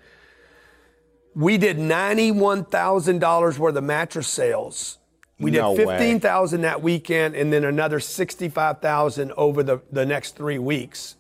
[1.34, 5.00] We did $91,000 worth of mattress sales.
[5.38, 5.98] We did way.
[5.98, 11.18] 15,000 that weekend and then another 65,000 over the, the next three weeks.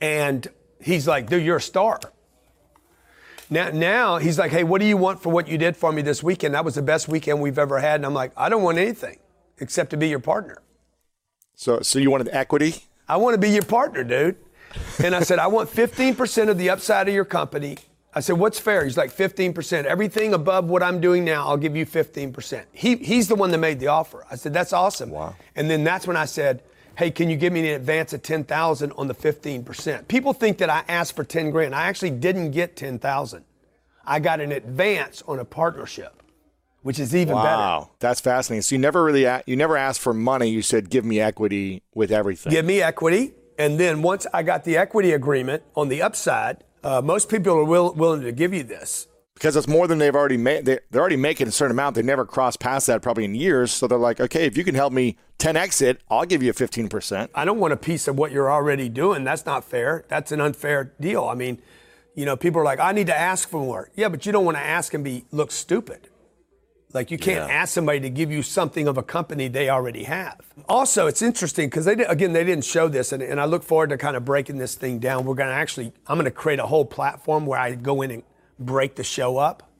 [0.00, 0.46] And
[0.80, 2.00] he's like, dude, you're a star.
[3.50, 6.02] Now, now he's like, hey, what do you want for what you did for me
[6.02, 6.54] this weekend?
[6.54, 7.96] That was the best weekend we've ever had.
[7.96, 9.18] And I'm like, I don't want anything
[9.58, 10.58] except to be your partner.
[11.54, 12.84] so, so you wanted equity?
[13.08, 14.36] I want to be your partner, dude.
[15.02, 17.78] And I said, I want 15% of the upside of your company.
[18.14, 18.84] I said, what's fair?
[18.84, 19.84] He's like, 15%.
[19.84, 22.64] Everything above what I'm doing now, I'll give you 15%.
[22.72, 24.26] He, he's the one that made the offer.
[24.30, 25.10] I said, that's awesome.
[25.10, 25.36] Wow.
[25.56, 26.62] And then that's when I said,
[26.98, 30.08] hey, can you give me an advance of 10,000 on the 15%?
[30.08, 31.72] People think that I asked for 10 grand.
[31.72, 33.44] I actually didn't get 10,000.
[34.04, 36.22] I got an advance on a partnership,
[36.82, 37.44] which is even better.
[37.44, 38.62] Wow, that's fascinating.
[38.62, 40.48] So you never really you never asked for money.
[40.48, 43.34] You said, "Give me equity with everything." give me equity.
[43.58, 47.64] And then once I got the equity agreement on the upside, uh, most people are
[47.64, 49.07] will, willing to give you this.
[49.38, 50.64] Because it's more than they've already made.
[50.64, 51.94] They, they're already making a certain amount.
[51.94, 53.70] They never crossed past that probably in years.
[53.70, 57.28] So they're like, okay, if you can help me 10x it, I'll give you 15%.
[57.36, 59.22] I don't want a piece of what you're already doing.
[59.22, 60.04] That's not fair.
[60.08, 61.24] That's an unfair deal.
[61.24, 61.62] I mean,
[62.16, 63.90] you know, people are like, I need to ask for more.
[63.94, 66.08] Yeah, but you don't want to ask and be look stupid.
[66.92, 70.40] Like you can't ask somebody to give you something of a company they already have.
[70.68, 73.62] Also, it's interesting because they did, again they didn't show this, and, and I look
[73.62, 75.26] forward to kind of breaking this thing down.
[75.26, 78.10] We're going to actually I'm going to create a whole platform where I go in
[78.10, 78.22] and
[78.58, 79.70] break the show up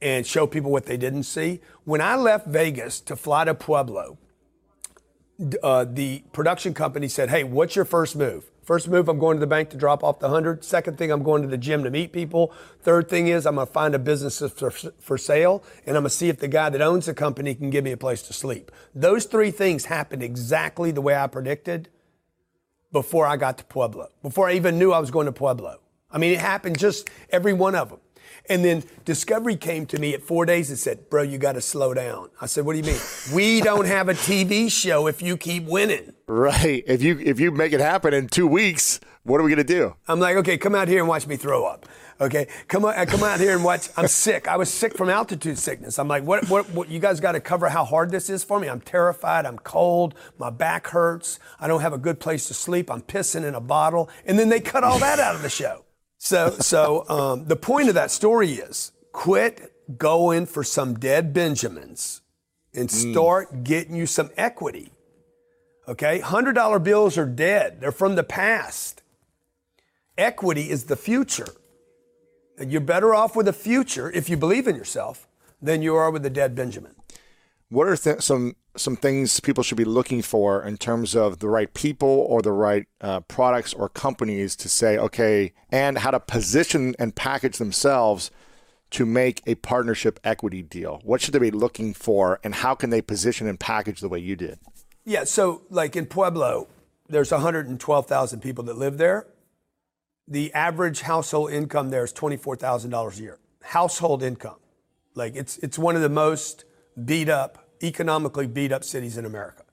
[0.00, 1.60] and show people what they didn't see.
[1.84, 4.18] When I left Vegas to fly to Pueblo,
[5.62, 9.40] uh, the production company said, "Hey, what's your first move?" First move, I'm going to
[9.40, 10.64] the bank to drop off the hundred.
[10.64, 12.52] Second thing, I'm going to the gym to meet people.
[12.80, 16.10] Third thing is, I'm going to find a business for, for sale, and I'm going
[16.10, 18.32] to see if the guy that owns the company can give me a place to
[18.32, 18.72] sleep.
[18.92, 21.90] Those three things happened exactly the way I predicted
[22.90, 24.08] before I got to Pueblo.
[24.20, 25.78] Before I even knew I was going to Pueblo.
[26.10, 28.00] I mean, it happened just every one of them.
[28.48, 31.60] And then Discovery came to me at four days and said, Bro, you got to
[31.60, 32.28] slow down.
[32.40, 33.00] I said, What do you mean?
[33.34, 36.12] we don't have a TV show if you keep winning.
[36.28, 36.84] Right.
[36.86, 39.96] If you if you make it happen in two weeks, what are we gonna do?
[40.06, 41.86] I'm like, okay, come out here and watch me throw up.
[42.20, 43.90] Okay, come on, come out here and watch.
[43.96, 44.48] I'm sick.
[44.48, 45.98] I was sick from altitude sickness.
[45.98, 46.48] I'm like, what?
[46.48, 46.70] What?
[46.70, 48.68] what you guys got to cover how hard this is for me.
[48.68, 49.44] I'm terrified.
[49.44, 50.14] I'm cold.
[50.38, 51.38] My back hurts.
[51.60, 52.90] I don't have a good place to sleep.
[52.90, 54.08] I'm pissing in a bottle.
[54.24, 55.85] And then they cut all that out of the show.
[56.26, 62.20] So, so um, the point of that story is quit going for some dead Benjamins
[62.74, 63.12] and mm.
[63.12, 63.62] start mm.
[63.62, 64.90] getting you some equity.
[65.86, 67.80] Okay, hundred dollar bills are dead.
[67.80, 69.02] They're from the past.
[70.18, 71.54] Equity is the future.
[72.58, 75.28] And you're better off with a future if you believe in yourself
[75.62, 76.96] than you are with a dead Benjamin.
[77.68, 81.48] What are th- some some things people should be looking for in terms of the
[81.48, 86.20] right people or the right uh, products or companies to say okay, and how to
[86.20, 88.30] position and package themselves
[88.90, 91.00] to make a partnership equity deal?
[91.02, 94.18] What should they be looking for, and how can they position and package the way
[94.18, 94.58] you did?
[95.04, 96.68] Yeah, so like in Pueblo,
[97.08, 99.26] there's 112,000 people that live there
[100.28, 103.38] the average household income there is $24,000 a year.
[103.62, 104.56] Household income.
[105.14, 106.64] Like it's, it's one of the most
[107.02, 109.64] beat up, economically beat up cities in America.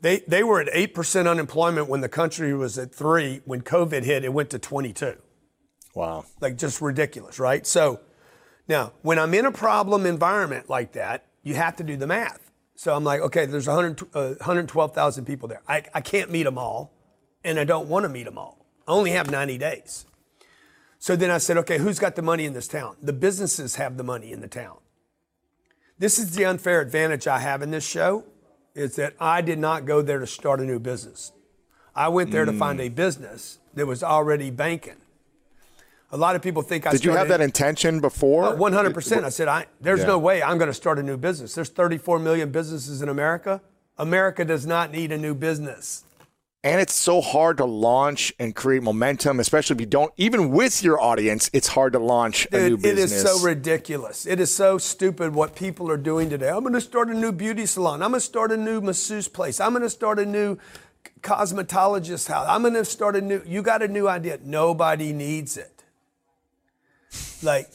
[0.00, 3.42] They, they were at 8% unemployment when the country was at three.
[3.44, 5.16] When COVID hit, it went to 22.
[5.94, 6.24] Wow.
[6.40, 7.66] Like just ridiculous, right?
[7.66, 8.00] So
[8.68, 12.50] now, when I'm in a problem environment like that, you have to do the math.
[12.76, 15.60] So I'm like, okay, there's 100, uh, 112,000 people there.
[15.68, 16.94] I, I can't meet them all,
[17.44, 18.64] and I don't want to meet them all.
[18.88, 20.06] I only have 90 days.
[20.98, 22.96] So then I said, okay, who's got the money in this town?
[23.02, 24.78] The businesses have the money in the town.
[26.00, 28.24] This is the unfair advantage I have in this show
[28.74, 31.32] is that I did not go there to start a new business.
[31.94, 32.52] I went there mm.
[32.52, 32.86] to find mm.
[32.86, 34.96] a business that was already banking.
[36.10, 37.04] A lot of people think I did.
[37.04, 38.56] You have that intention before?
[38.56, 39.26] One hundred percent.
[39.26, 40.06] I said, I, "There's yeah.
[40.06, 43.60] no way I'm going to start a new business." There's 34 million businesses in America.
[43.98, 46.04] America does not need a new business
[46.62, 50.82] and it's so hard to launch and create momentum, especially if you don't, even with
[50.82, 53.12] your audience, it's hard to launch a new business.
[53.12, 54.26] It is so ridiculous.
[54.26, 56.50] It is so stupid what people are doing today.
[56.50, 58.02] I'm going to start a new beauty salon.
[58.02, 59.58] I'm going to start a new masseuse place.
[59.58, 60.58] I'm going to start a new
[61.22, 62.46] cosmetologist house.
[62.46, 64.38] I'm going to start a new, you got a new idea.
[64.44, 65.82] Nobody needs it.
[67.42, 67.70] Like,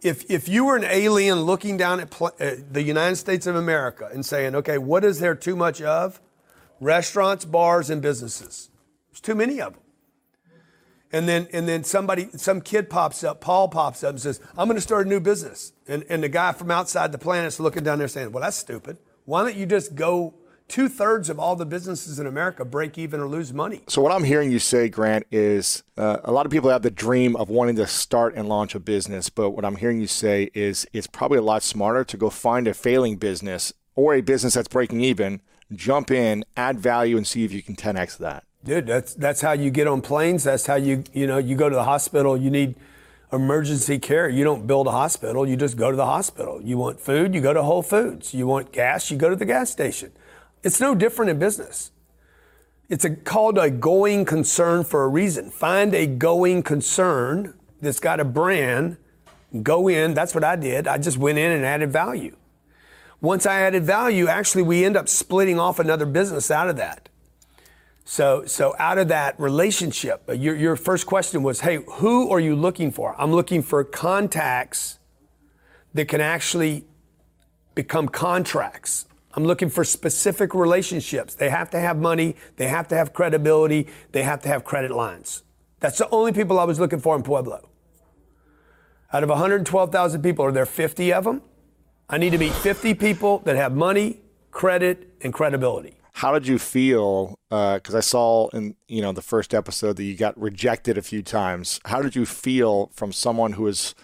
[0.00, 3.56] if, if you were an alien looking down at pl- uh, the United States of
[3.56, 6.20] America and saying, okay, what is there too much of?
[6.80, 8.70] Restaurants, bars, and businesses.
[9.10, 9.82] There's too many of them.
[11.10, 14.68] And then, and then somebody, some kid pops up, Paul pops up and says, I'm
[14.68, 15.72] going to start a new business.
[15.86, 18.98] And, and the guy from outside the planet's looking down there saying, Well, that's stupid.
[19.24, 20.34] Why don't you just go?
[20.68, 23.80] Two thirds of all the businesses in America break even or lose money.
[23.88, 26.90] So, what I'm hearing you say, Grant, is uh, a lot of people have the
[26.90, 29.30] dream of wanting to start and launch a business.
[29.30, 32.68] But what I'm hearing you say is it's probably a lot smarter to go find
[32.68, 35.40] a failing business or a business that's breaking even
[35.74, 38.44] jump in, add value, and see if you can 10x that.
[38.64, 40.44] Dude, that's that's how you get on planes.
[40.44, 42.36] That's how you you know you go to the hospital.
[42.36, 42.74] You need
[43.32, 44.28] emergency care.
[44.28, 45.46] You don't build a hospital.
[45.46, 46.60] You just go to the hospital.
[46.62, 48.34] You want food, you go to Whole Foods.
[48.34, 50.12] You want gas, you go to the gas station.
[50.62, 51.92] It's no different in business.
[52.88, 55.50] It's a, called a going concern for a reason.
[55.50, 58.96] Find a going concern that's got a brand.
[59.62, 60.14] Go in.
[60.14, 60.88] That's what I did.
[60.88, 62.36] I just went in and added value.
[63.20, 67.08] Once I added value, actually, we end up splitting off another business out of that.
[68.04, 72.54] So, so out of that relationship, your, your first question was, hey, who are you
[72.54, 73.14] looking for?
[73.18, 74.98] I'm looking for contacts
[75.94, 76.84] that can actually
[77.74, 79.06] become contracts.
[79.34, 81.34] I'm looking for specific relationships.
[81.34, 84.90] They have to have money, they have to have credibility, they have to have credit
[84.90, 85.42] lines.
[85.80, 87.68] That's the only people I was looking for in Pueblo.
[89.12, 91.42] Out of 112,000 people, are there 50 of them?
[92.10, 95.94] I need to meet 50 people that have money, credit, and credibility.
[96.14, 97.38] How did you feel?
[97.50, 101.02] Because uh, I saw in you know the first episode that you got rejected a
[101.02, 101.80] few times.
[101.84, 103.94] How did you feel from someone who is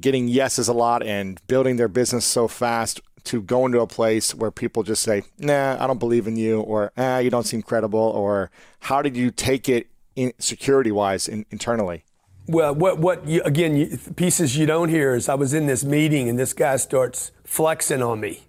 [0.00, 4.34] getting yeses a lot and building their business so fast to go into a place
[4.34, 7.62] where people just say, "Nah, I don't believe in you," or "Ah, you don't seem
[7.62, 12.04] credible," or how did you take it in security wise in, internally?
[12.48, 15.82] Well, what what you, again you, pieces you don't hear is I was in this
[15.82, 18.44] meeting and this guy starts flexing on me,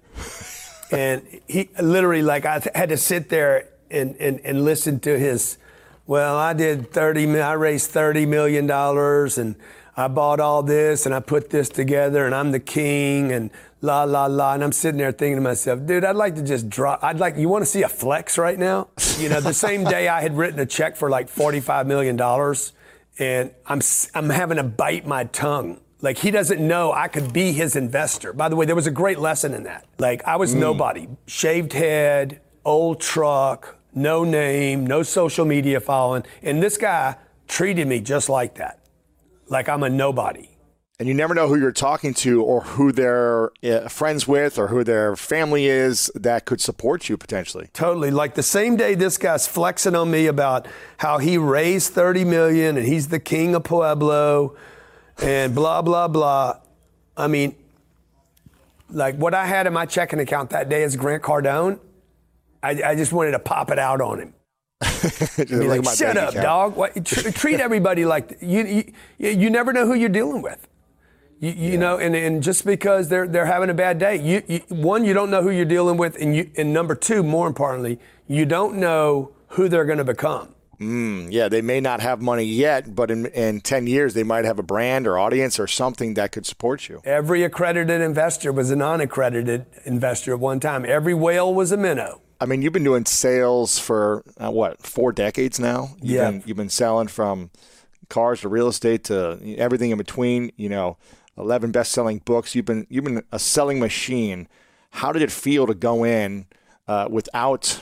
[0.92, 5.58] and he literally like I had to sit there and, and, and listen to his.
[6.06, 7.28] Well, I did thirty.
[7.40, 9.56] I raised thirty million dollars and
[9.96, 13.50] I bought all this and I put this together and I'm the king and
[13.82, 14.54] la la la.
[14.54, 17.04] And I'm sitting there thinking to myself, dude, I'd like to just drop.
[17.04, 17.36] I'd like.
[17.36, 18.90] You want to see a flex right now?
[19.18, 22.16] You know, the same day I had written a check for like forty five million
[22.16, 22.74] dollars
[23.20, 23.82] and I'm
[24.14, 25.80] I'm having to bite my tongue.
[26.02, 28.34] Like he doesn't know I could be his investor.
[28.34, 29.86] By the way, there was a great lesson in that.
[29.98, 30.60] Like I was mm.
[30.60, 37.16] nobody, shaved head, old truck, no name, no social media following, and this guy
[37.48, 38.80] treated me just like that.
[39.48, 40.50] Like I'm a nobody
[41.00, 44.68] and you never know who you're talking to or who they're uh, friends with or
[44.68, 47.70] who their family is that could support you potentially.
[47.74, 48.10] Totally.
[48.10, 50.68] Like the same day this guy's flexing on me about
[50.98, 54.56] how he raised 30 million and he's the king of Pueblo
[55.22, 56.60] and blah blah blah.
[57.16, 57.56] I mean,
[58.90, 61.80] like what I had in my checking account that day is Grant Cardone,
[62.64, 64.34] I, I just wanted to pop it out on him.
[65.38, 66.44] be like, shut up, account.
[66.44, 66.76] dog.
[66.76, 69.30] What, treat everybody like you, you.
[69.30, 70.68] You never know who you're dealing with.
[71.40, 71.80] You, you yeah.
[71.80, 75.14] know, and, and just because they're they're having a bad day, you, you, one you
[75.14, 78.78] don't know who you're dealing with, and you and number two, more importantly, you don't
[78.78, 80.56] know who they're going to become.
[80.80, 84.46] Mm, yeah, they may not have money yet, but in, in 10 years, they might
[84.46, 87.02] have a brand or audience or something that could support you.
[87.04, 90.86] Every accredited investor was a non accredited investor at one time.
[90.86, 92.22] Every whale was a minnow.
[92.40, 95.96] I mean, you've been doing sales for uh, what, four decades now?
[96.00, 96.32] You've yeah.
[96.32, 97.50] Been, you've been selling from
[98.10, 100.52] cars to real estate to everything in between.
[100.58, 100.98] You know,
[101.38, 102.56] 11 best-selling books.
[102.56, 104.48] You've been you've been a selling machine.
[104.92, 106.48] How did it feel to go in
[106.88, 107.82] uh, without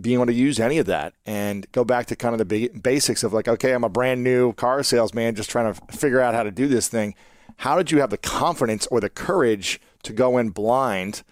[0.00, 3.24] being able to use any of that and go back to kind of the basics
[3.24, 6.42] of like, okay, I'm a brand new car salesman just trying to figure out how
[6.42, 7.14] to do this thing.
[7.58, 11.22] How did you have the confidence or the courage to go in blind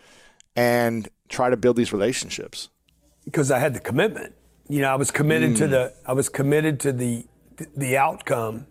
[0.57, 2.69] and try to build these relationships?
[3.25, 4.35] Because I had the commitment.
[4.69, 5.59] You know, I was committed mm.
[5.59, 7.27] to the I was committed to the
[7.77, 8.67] the outcome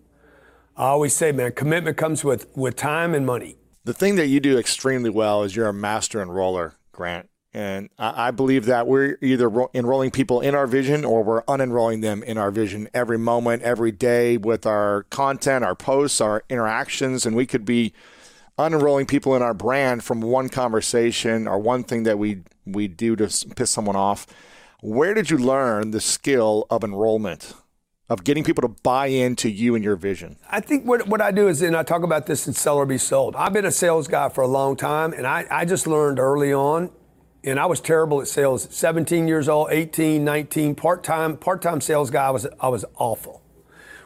[0.77, 3.55] I always say, man, commitment comes with, with time and money.
[3.85, 7.29] The thing that you do extremely well is you're a master enroller, Grant.
[7.53, 11.43] And I, I believe that we're either ro- enrolling people in our vision or we're
[11.43, 16.43] unenrolling them in our vision every moment, every day with our content, our posts, our
[16.49, 17.25] interactions.
[17.25, 17.93] And we could be
[18.59, 23.15] unenrolling people in our brand from one conversation or one thing that we, we do
[23.15, 24.27] to piss someone off.
[24.81, 27.53] Where did you learn the skill of enrollment?
[28.09, 30.37] Of getting people to buy into you and your vision?
[30.49, 32.85] I think what, what I do is, and I talk about this in Sell or
[32.85, 33.35] Be Sold.
[33.35, 36.53] I've been a sales guy for a long time, and I, I just learned early
[36.53, 36.91] on,
[37.43, 38.67] and I was terrible at sales.
[38.69, 43.41] 17 years old, 18, 19, part-time, part-time sales guy, I was, I was awful.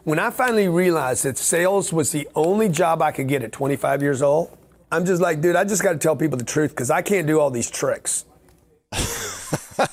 [0.05, 4.01] When I finally realized that sales was the only job I could get at 25
[4.01, 4.57] years old,
[4.91, 7.27] I'm just like, dude, I just got to tell people the truth because I can't
[7.27, 8.25] do all these tricks.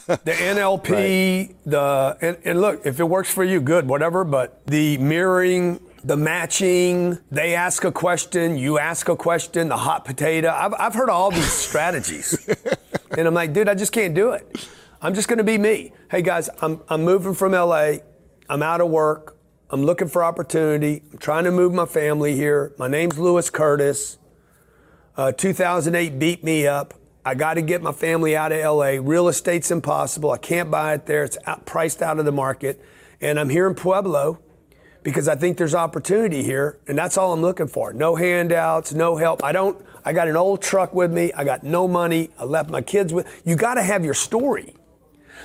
[0.06, 1.56] The NLP, right.
[1.64, 4.24] the and, and look, if it works for you, good, whatever.
[4.24, 10.04] But the mirroring, the matching, they ask a question, you ask a question, the hot
[10.04, 10.50] potato.
[10.50, 12.48] I've, I've heard all these strategies.
[13.16, 14.68] and I'm like, dude, I just can't do it.
[15.02, 15.92] I'm just going to be me.
[16.10, 17.94] Hey, guys, I'm, I'm moving from LA.
[18.48, 19.36] I'm out of work.
[19.70, 21.02] I'm looking for opportunity.
[21.12, 22.72] I'm trying to move my family here.
[22.78, 24.18] My name's Lewis Curtis.
[25.16, 26.94] Uh, 2008 beat me up.
[27.26, 29.00] I got to get my family out of LA.
[29.02, 30.30] Real estate's impossible.
[30.30, 31.24] I can't buy it there.
[31.24, 32.80] It's out, priced out of the market.
[33.20, 34.38] And I'm here in Pueblo
[35.02, 36.78] because I think there's opportunity here.
[36.86, 37.92] And that's all I'm looking for.
[37.92, 39.42] No handouts, no help.
[39.42, 41.32] I don't, I got an old truck with me.
[41.32, 42.30] I got no money.
[42.38, 43.42] I left my kids with.
[43.44, 44.76] You got to have your story.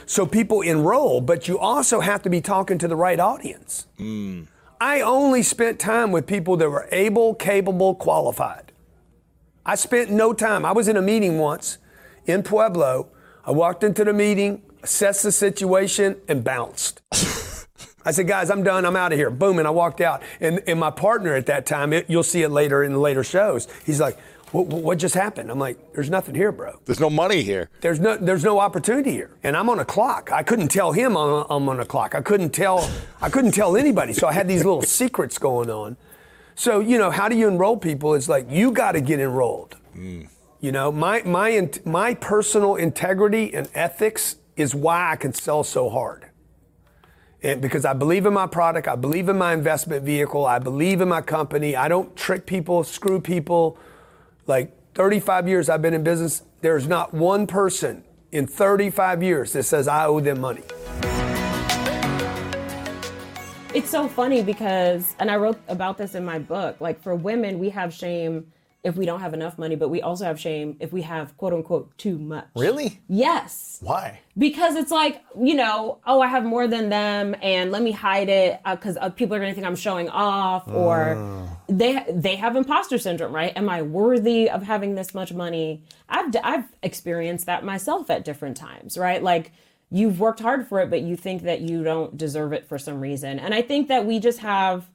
[0.06, 3.88] So people enroll, but you also have to be talking to the right audience.
[3.98, 4.46] Mm.
[4.80, 8.71] I only spent time with people that were able, capable, qualified.
[9.66, 10.66] I spent no time.
[10.66, 11.78] I was in a meeting once
[12.26, 13.10] in Pueblo.
[13.46, 17.02] I walked into the meeting, assessed the situation, and bounced.
[18.04, 18.86] I said, guys, I'm done.
[18.86, 19.30] I'm out of here.
[19.30, 19.60] Boom.
[19.60, 20.24] And I walked out.
[20.40, 23.24] And, and my partner at that time, it, you'll see it later in the later
[23.24, 24.18] shows, he's like,
[24.52, 25.50] what, what, just happened?
[25.50, 26.78] I'm like, there's nothing here, bro.
[26.86, 27.70] There's no money here.
[27.80, 29.32] There's no, there's no opportunity here.
[29.44, 30.32] And I'm on a clock.
[30.32, 32.16] I couldn't tell him I'm, I'm on a clock.
[32.16, 32.90] I couldn't tell,
[33.22, 34.12] I couldn't tell anybody.
[34.14, 35.96] So I had these little secrets going on.
[36.56, 38.14] So, you know, how do you enroll people?
[38.14, 39.78] It's like you got to get enrolled.
[39.96, 40.28] Mm.
[40.60, 45.90] You know, my, my, my personal integrity and ethics is why I can sell so
[45.90, 46.28] hard.
[47.44, 51.02] And because I believe in my product, I believe in my investment vehicle, I believe
[51.02, 51.76] in my company.
[51.76, 53.80] I don't trick people, screw people.
[54.46, 59.64] Like 35 years I've been in business, there's not one person in 35 years that
[59.64, 60.64] says I owe them money.
[63.74, 67.58] It's so funny because, and I wrote about this in my book, like for women,
[67.58, 68.52] we have shame
[68.84, 71.54] if we don't have enough money, but we also have shame if we have quote
[71.54, 72.48] unquote too much.
[72.54, 73.00] Really?
[73.08, 73.78] Yes.
[73.82, 74.20] Why?
[74.38, 78.28] Because it's like, you know, oh, I have more than them and let me hide
[78.28, 81.48] it because uh, uh, people are going to think I'm showing off or uh.
[81.70, 83.56] they they have imposter syndrome, right?
[83.56, 85.84] Am I worthy of having this much money?
[86.10, 89.24] I've, I've experienced that myself at different times, right?
[89.24, 89.54] Like,
[89.92, 93.02] you've worked hard for it, but you think that you don't deserve it for some
[93.02, 93.38] reason.
[93.38, 94.90] And I think that we just have,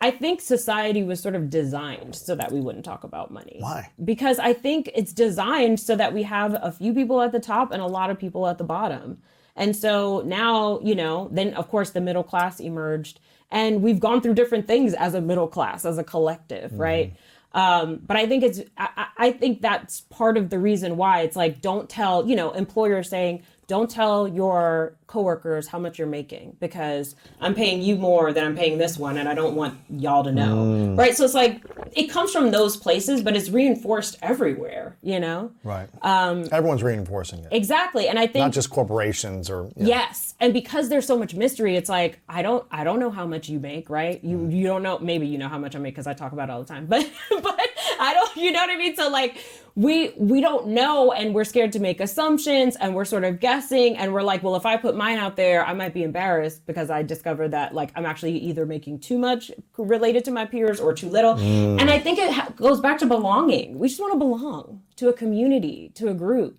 [0.00, 3.58] I think society was sort of designed so that we wouldn't talk about money.
[3.60, 3.92] Why?
[4.02, 7.70] Because I think it's designed so that we have a few people at the top
[7.70, 9.18] and a lot of people at the bottom.
[9.56, 13.20] And so now, you know, then of course the middle class emerged
[13.50, 16.80] and we've gone through different things as a middle class, as a collective, mm-hmm.
[16.80, 17.16] right?
[17.52, 21.36] Um, but I think it's, I, I think that's part of the reason why it's
[21.36, 26.56] like, don't tell, you know, employers saying, don't tell your coworkers how much you're making
[26.60, 30.24] because I'm paying you more than I'm paying this one and I don't want y'all
[30.24, 30.56] to know.
[30.56, 30.98] Mm.
[30.98, 31.16] Right?
[31.16, 31.62] So it's like
[31.92, 35.52] it comes from those places but it's reinforced everywhere, you know?
[35.62, 35.88] Right.
[36.02, 37.48] Um, Everyone's reinforcing it.
[37.52, 38.08] Exactly.
[38.08, 40.34] And I think not just corporations or Yes.
[40.40, 43.48] And because there's so much mystery, it's like I don't I don't know how much
[43.48, 44.22] you make, right?
[44.24, 44.52] You mm.
[44.52, 46.52] you don't know maybe you know how much I make because I talk about it
[46.52, 46.86] all the time.
[46.94, 47.68] But but
[48.00, 48.96] I don't you know what I mean?
[48.96, 49.38] So like
[49.76, 53.96] we we don't know and we're scared to make assumptions and we're sort of guessing
[53.96, 56.90] and we're like well if i put mine out there i might be embarrassed because
[56.90, 60.94] i discovered that like i'm actually either making too much related to my peers or
[60.94, 61.80] too little mm.
[61.80, 65.08] and i think it ha- goes back to belonging we just want to belong to
[65.08, 66.56] a community to a group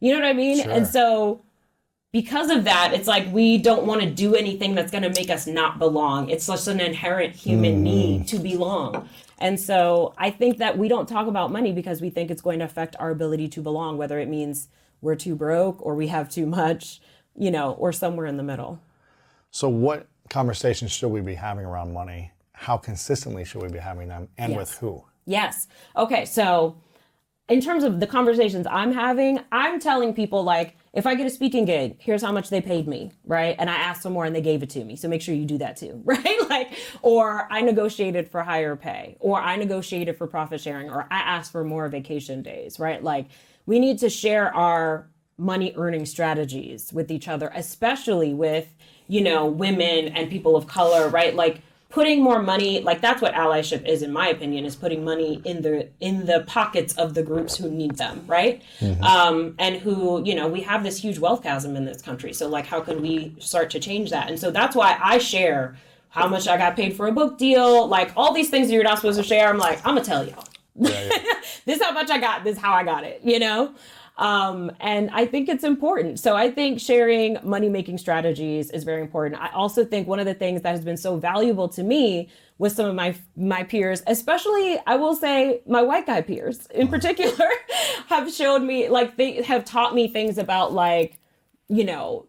[0.00, 0.70] you know what i mean sure.
[0.70, 1.42] and so
[2.12, 5.30] because of that it's like we don't want to do anything that's going to make
[5.30, 7.82] us not belong it's just an inherent human mm.
[7.82, 9.08] need to belong
[9.40, 12.58] and so I think that we don't talk about money because we think it's going
[12.58, 14.68] to affect our ability to belong, whether it means
[15.00, 17.00] we're too broke or we have too much,
[17.34, 18.80] you know, or somewhere in the middle.
[19.50, 22.32] So, what conversations should we be having around money?
[22.52, 24.58] How consistently should we be having them and yes.
[24.58, 25.04] with who?
[25.24, 25.66] Yes.
[25.96, 26.26] Okay.
[26.26, 26.76] So,
[27.48, 31.30] in terms of the conversations I'm having, I'm telling people like, if I get a
[31.30, 33.54] speaking gig, here's how much they paid me, right?
[33.58, 34.96] And I asked for more and they gave it to me.
[34.96, 36.48] So make sure you do that too, right?
[36.48, 36.72] Like,
[37.02, 41.52] or I negotiated for higher pay, or I negotiated for profit sharing, or I asked
[41.52, 43.02] for more vacation days, right?
[43.02, 43.26] Like,
[43.66, 48.74] we need to share our money earning strategies with each other, especially with,
[49.06, 51.34] you know, women and people of color, right?
[51.34, 55.42] Like, putting more money like that's what allyship is in my opinion is putting money
[55.44, 59.02] in the in the pockets of the groups who need them right mm-hmm.
[59.02, 62.48] um, and who you know we have this huge wealth chasm in this country so
[62.48, 65.76] like how can we start to change that and so that's why i share
[66.10, 68.96] how much i got paid for a book deal like all these things you're not
[68.96, 70.44] supposed to share i'm like i'm gonna tell y'all
[70.76, 71.34] yeah, yeah.
[71.66, 73.74] this is how much i got this is how i got it you know
[74.20, 76.20] um, and I think it's important.
[76.20, 79.40] So I think sharing money making strategies is very important.
[79.40, 82.72] I also think one of the things that has been so valuable to me with
[82.72, 87.48] some of my my peers, especially I will say my white guy peers in particular,
[88.08, 91.18] have showed me like they have taught me things about like,
[91.68, 92.26] you know,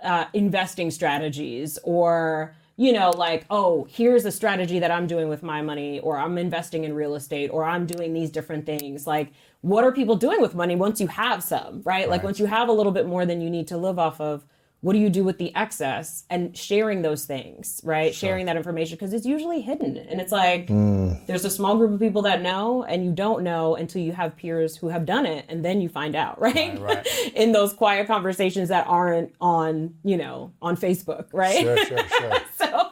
[0.00, 5.42] uh, investing strategies or you know, like, oh, here's a strategy that I'm doing with
[5.42, 9.06] my money, or I'm investing in real estate, or I'm doing these different things.
[9.06, 9.32] Like,
[9.62, 11.84] what are people doing with money once you have some, right?
[11.84, 12.08] right?
[12.08, 14.44] Like, once you have a little bit more than you need to live off of,
[14.82, 18.28] what do you do with the excess and sharing those things right sure.
[18.28, 21.26] sharing that information because it's usually hidden and it's like mm.
[21.26, 24.36] there's a small group of people that know and you don't know until you have
[24.36, 27.32] peers who have done it and then you find out right, right, right.
[27.34, 32.32] in those quiet conversations that aren't on you know on facebook right sure sure sure
[32.56, 32.90] so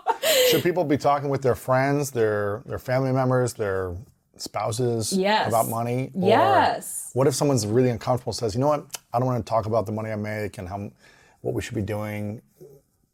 [0.48, 3.96] should people be talking with their friends their their family members their
[4.40, 5.48] spouses yes.
[5.48, 9.26] about money or yes what if someone's really uncomfortable says you know what i don't
[9.26, 10.90] want to talk about the money i make and how
[11.42, 12.40] what we should be doing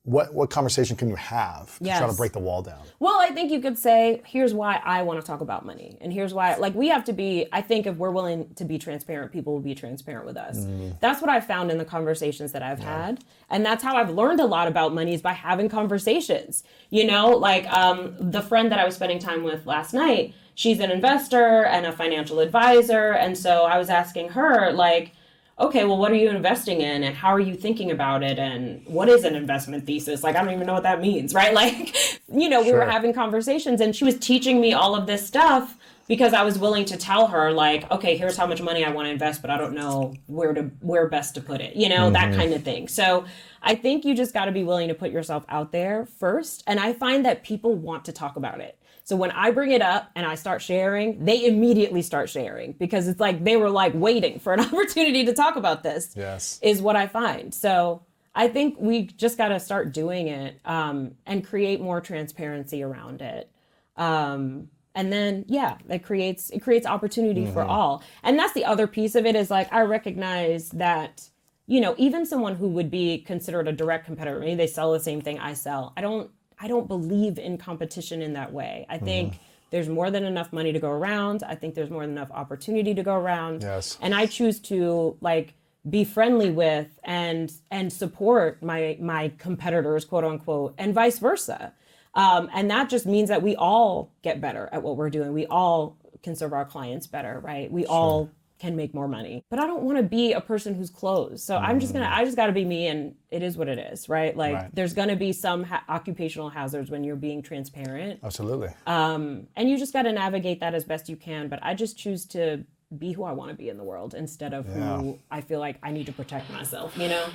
[0.06, 1.98] what what conversation can you have to yes.
[1.98, 2.78] try to break the wall down?
[3.00, 6.12] Well, I think you could say, here's why I want to talk about money, and
[6.12, 6.54] here's why.
[6.54, 7.46] Like we have to be.
[7.52, 10.58] I think if we're willing to be transparent, people will be transparent with us.
[10.58, 10.98] Mm.
[11.00, 13.06] That's what I've found in the conversations that I've yeah.
[13.06, 16.62] had, and that's how I've learned a lot about money is by having conversations.
[16.88, 20.34] You know, like um, the friend that I was spending time with last night.
[20.56, 25.12] She's an investor and a financial advisor, and so I was asking her like
[25.58, 28.38] okay, well, what are you investing in and how are you thinking about it?
[28.38, 30.22] And what is an investment thesis?
[30.22, 31.54] Like, I don't even know what that means, right?
[31.54, 31.96] Like,
[32.32, 32.80] you know, we sure.
[32.80, 35.76] were having conversations and she was teaching me all of this stuff
[36.08, 39.06] because I was willing to tell her, like, okay, here's how much money I want
[39.06, 42.04] to invest, but I don't know where to, where best to put it, you know,
[42.04, 42.12] mm-hmm.
[42.12, 42.86] that kind of thing.
[42.86, 43.24] So
[43.60, 46.62] I think you just got to be willing to put yourself out there first.
[46.68, 48.78] And I find that people want to talk about it.
[49.06, 53.06] So when I bring it up and I start sharing, they immediately start sharing because
[53.06, 56.12] it's like they were like waiting for an opportunity to talk about this.
[56.16, 56.58] Yes.
[56.60, 57.54] Is what I find.
[57.54, 58.02] So
[58.34, 63.22] I think we just got to start doing it um, and create more transparency around
[63.22, 63.48] it.
[63.96, 67.52] Um, and then yeah, it creates it creates opportunity mm-hmm.
[67.52, 68.02] for all.
[68.24, 71.30] And that's the other piece of it is like I recognize that
[71.68, 74.98] you know even someone who would be considered a direct competitor, maybe they sell the
[74.98, 75.92] same thing I sell.
[75.96, 76.28] I don't
[76.58, 78.86] I don't believe in competition in that way.
[78.88, 79.42] I think mm-hmm.
[79.70, 81.42] there's more than enough money to go around.
[81.42, 83.62] I think there's more than enough opportunity to go around.
[83.62, 83.98] Yes.
[84.00, 85.54] And I choose to like
[85.88, 91.72] be friendly with and and support my my competitors, quote unquote, and vice versa.
[92.14, 95.34] Um, and that just means that we all get better at what we're doing.
[95.34, 97.70] We all can serve our clients better, right?
[97.70, 97.90] We sure.
[97.90, 99.44] all can make more money.
[99.50, 101.44] But I don't want to be a person who's closed.
[101.44, 101.62] So mm.
[101.62, 103.78] I'm just going to, I just got to be me and it is what it
[103.78, 104.36] is, right?
[104.36, 104.74] Like right.
[104.74, 108.20] there's going to be some ha- occupational hazards when you're being transparent.
[108.22, 108.70] Absolutely.
[108.86, 111.48] Um, and you just got to navigate that as best you can.
[111.48, 112.64] But I just choose to
[112.98, 114.98] be who I want to be in the world instead of yeah.
[114.98, 117.26] who I feel like I need to protect myself, you know?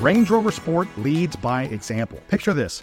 [0.00, 2.20] Range Rover Sport leads by example.
[2.28, 2.82] Picture this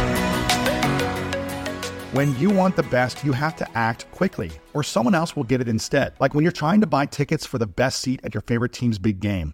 [2.11, 5.61] When you want the best, you have to act quickly, or someone else will get
[5.61, 6.11] it instead.
[6.19, 8.99] Like when you're trying to buy tickets for the best seat at your favorite team's
[8.99, 9.53] big game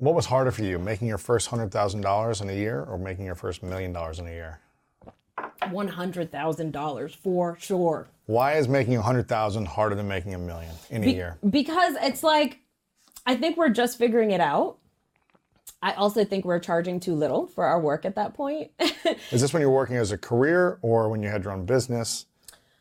[0.00, 3.34] What was harder for you, making your first $100,000 in a year or making your
[3.34, 4.58] first million dollars in a year?
[5.60, 8.08] $100,000 for sure.
[8.24, 11.36] Why is making 100,000 harder than making a million in a Be- year?
[11.50, 12.60] Because it's like
[13.26, 14.78] I think we're just figuring it out.
[15.82, 18.70] I also think we're charging too little for our work at that point.
[19.30, 22.24] is this when you're working as a career or when you had your own business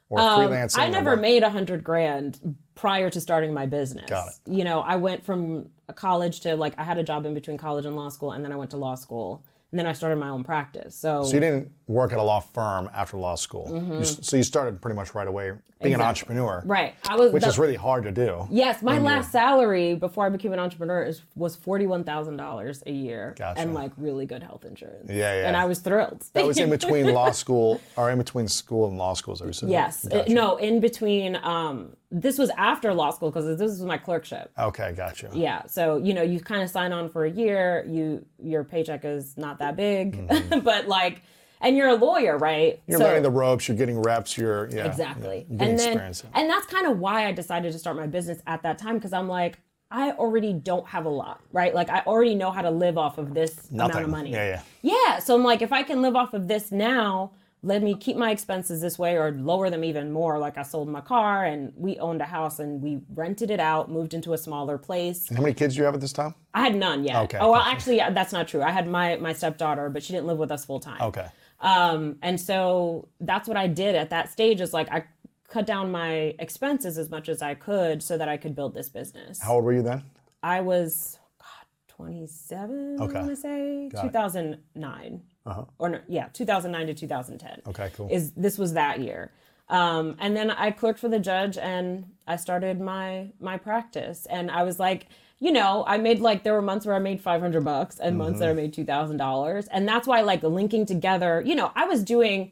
[0.09, 0.79] or um, freelancing?
[0.79, 4.09] I never made a hundred grand prior to starting my business.
[4.09, 4.35] Got it.
[4.45, 7.85] You know, I went from college to like I had a job in between college
[7.85, 10.29] and law school, and then I went to law school, and then I started my
[10.29, 10.95] own practice.
[10.95, 13.67] So, so you didn't work at a law firm after law school.
[13.67, 13.93] Mm-hmm.
[13.93, 15.93] You, so you started pretty much right away being exactly.
[15.93, 16.61] an entrepreneur.
[16.65, 16.93] Right.
[17.07, 18.47] I was which the, is really hard to do.
[18.51, 22.83] Yes, my last salary before I became an entrepreneur is, was forty one thousand dollars
[22.85, 23.59] a year gotcha.
[23.59, 25.09] and like really good health insurance.
[25.09, 25.47] Yeah, yeah.
[25.47, 26.25] And I was thrilled.
[26.33, 30.05] that was in between law school or in between school and law school, so Yes.
[30.05, 30.31] Gotcha.
[30.31, 34.51] no, in between um, this was after law school because this was my clerkship.
[34.59, 35.29] Okay, gotcha.
[35.33, 37.85] Yeah, so you know, you kind of sign on for a year.
[37.87, 40.59] You your paycheck is not that big, mm-hmm.
[40.63, 41.23] but like,
[41.61, 42.81] and you're a lawyer, right?
[42.87, 43.67] You're so, learning the ropes.
[43.67, 44.37] You're getting reps.
[44.37, 45.45] You're yeah, exactly.
[45.49, 48.63] Yeah, and then and that's kind of why I decided to start my business at
[48.63, 49.59] that time because I'm like.
[49.91, 51.73] I already don't have a lot, right?
[51.73, 53.91] Like I already know how to live off of this Nothing.
[53.91, 54.31] amount of money.
[54.31, 54.93] Yeah, yeah.
[55.07, 55.17] Yeah.
[55.17, 57.31] So I'm like, if I can live off of this now,
[57.63, 60.37] let me keep my expenses this way or lower them even more.
[60.37, 63.89] Like I sold my car and we owned a house and we rented it out,
[63.89, 65.27] moved into a smaller place.
[65.27, 66.35] And how many kids do you have at this time?
[66.53, 67.15] I had none yet.
[67.23, 67.39] Okay.
[67.39, 68.61] Oh, well, actually, that's not true.
[68.61, 71.01] I had my my stepdaughter, but she didn't live with us full time.
[71.01, 71.25] Okay.
[71.61, 74.61] Um, and so that's what I did at that stage.
[74.61, 75.03] Is like I
[75.49, 78.89] cut down my expenses as much as I could so that I could build this
[78.89, 79.41] business.
[79.41, 80.03] How old were you then?
[80.43, 81.47] I was God,
[81.87, 82.97] 27.
[83.01, 83.17] Okay.
[83.17, 85.03] I want to say Got 2009.
[85.03, 85.65] It uh-huh.
[85.79, 87.61] or no, yeah, 2009 to 2010.
[87.67, 88.07] Okay, cool.
[88.11, 89.31] Is this was that year.
[89.67, 94.27] Um, and then I clerked for the judge and I started my my practice.
[94.29, 95.07] And I was like,
[95.39, 98.17] you know, I made like there were months where I made 500 bucks and mm-hmm.
[98.17, 98.57] months that I mm-hmm.
[98.57, 99.67] made $2,000.
[99.71, 102.51] And that's why like linking together, you know, I was doing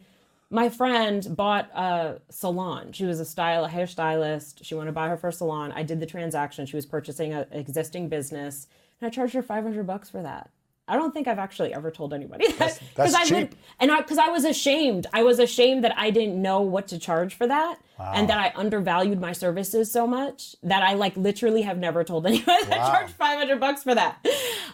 [0.49, 2.93] my friend bought a salon.
[2.93, 4.63] She was a style, a hairstylist.
[4.63, 5.73] She wanted to buy her first salon.
[5.73, 6.65] I did the transaction.
[6.65, 8.67] She was purchasing an existing business,
[9.01, 10.49] and I charged her 500 bucks for that
[10.87, 13.55] I don't think I've actually ever told anybody that that's I cheap.
[13.79, 15.05] and I because I was ashamed.
[15.11, 18.53] I was ashamed that I didn't know what to charge for that, and that I
[18.55, 22.91] undervalued my services so much that I like literally have never told anyone that I
[22.91, 24.25] charged five hundred bucks for that.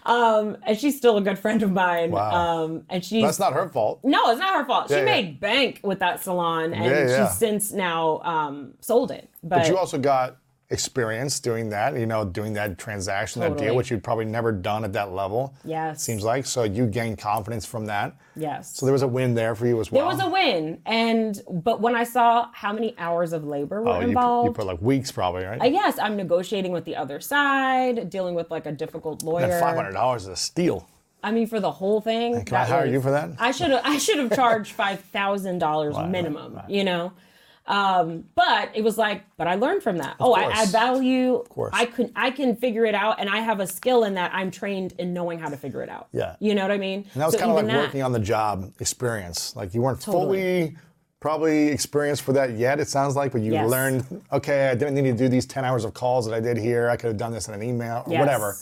[0.06, 2.12] Um, and she's still a good friend of mine.
[2.12, 2.64] Wow.
[2.64, 4.02] Um, and she's That's not her fault.
[4.04, 4.90] no, it's not her fault.
[4.90, 5.06] Yeah, she yeah.
[5.06, 7.28] made bank with that salon, and yeah.
[7.28, 9.30] she's since now um, sold it.
[9.42, 10.38] But, But you also got
[10.74, 14.84] experience doing that, you know, doing that transaction, that deal, which you'd probably never done
[14.84, 15.54] at that level.
[15.64, 16.02] Yes.
[16.04, 16.46] Seems like.
[16.46, 18.16] So you gained confidence from that.
[18.36, 20.02] yes, So there was a win there for you as well.
[20.10, 23.90] there was a win, and but when I saw how many hours of labor were
[23.90, 25.62] oh, you put, involved, you put like weeks probably, right?
[25.62, 29.46] Uh, yes, I'm negotiating with the other side, dealing with like a difficult lawyer.
[29.46, 30.90] and five hundred dollars is a steal.
[31.24, 32.44] I mean, for the whole thing.
[32.44, 33.30] Can I hire was- you for that?
[33.40, 33.82] I should have.
[33.86, 36.60] I should have charged five thousand dollars minimum.
[36.68, 37.14] You know,
[37.66, 40.16] um, but it was like, but I learned from that.
[40.20, 41.36] oh, I add value.
[41.36, 41.72] Of course.
[41.74, 42.12] I can.
[42.16, 44.32] I can figure it out, and I have a skill in that.
[44.34, 46.08] I'm trained in knowing how to figure it out.
[46.12, 46.36] Yeah.
[46.40, 47.06] You know what I mean?
[47.14, 49.56] And that was So kind of like that- working on the job experience.
[49.56, 50.68] Like you weren't Totally.
[50.68, 50.78] fully
[51.22, 53.70] probably experienced for that yet, it sounds like, but you Yes.
[53.70, 54.04] learned,
[54.34, 56.90] okay, I didn't need to do these 10 hours of calls that I did here.
[56.90, 58.20] I could have done this in an email or Yes.
[58.20, 58.58] whatever.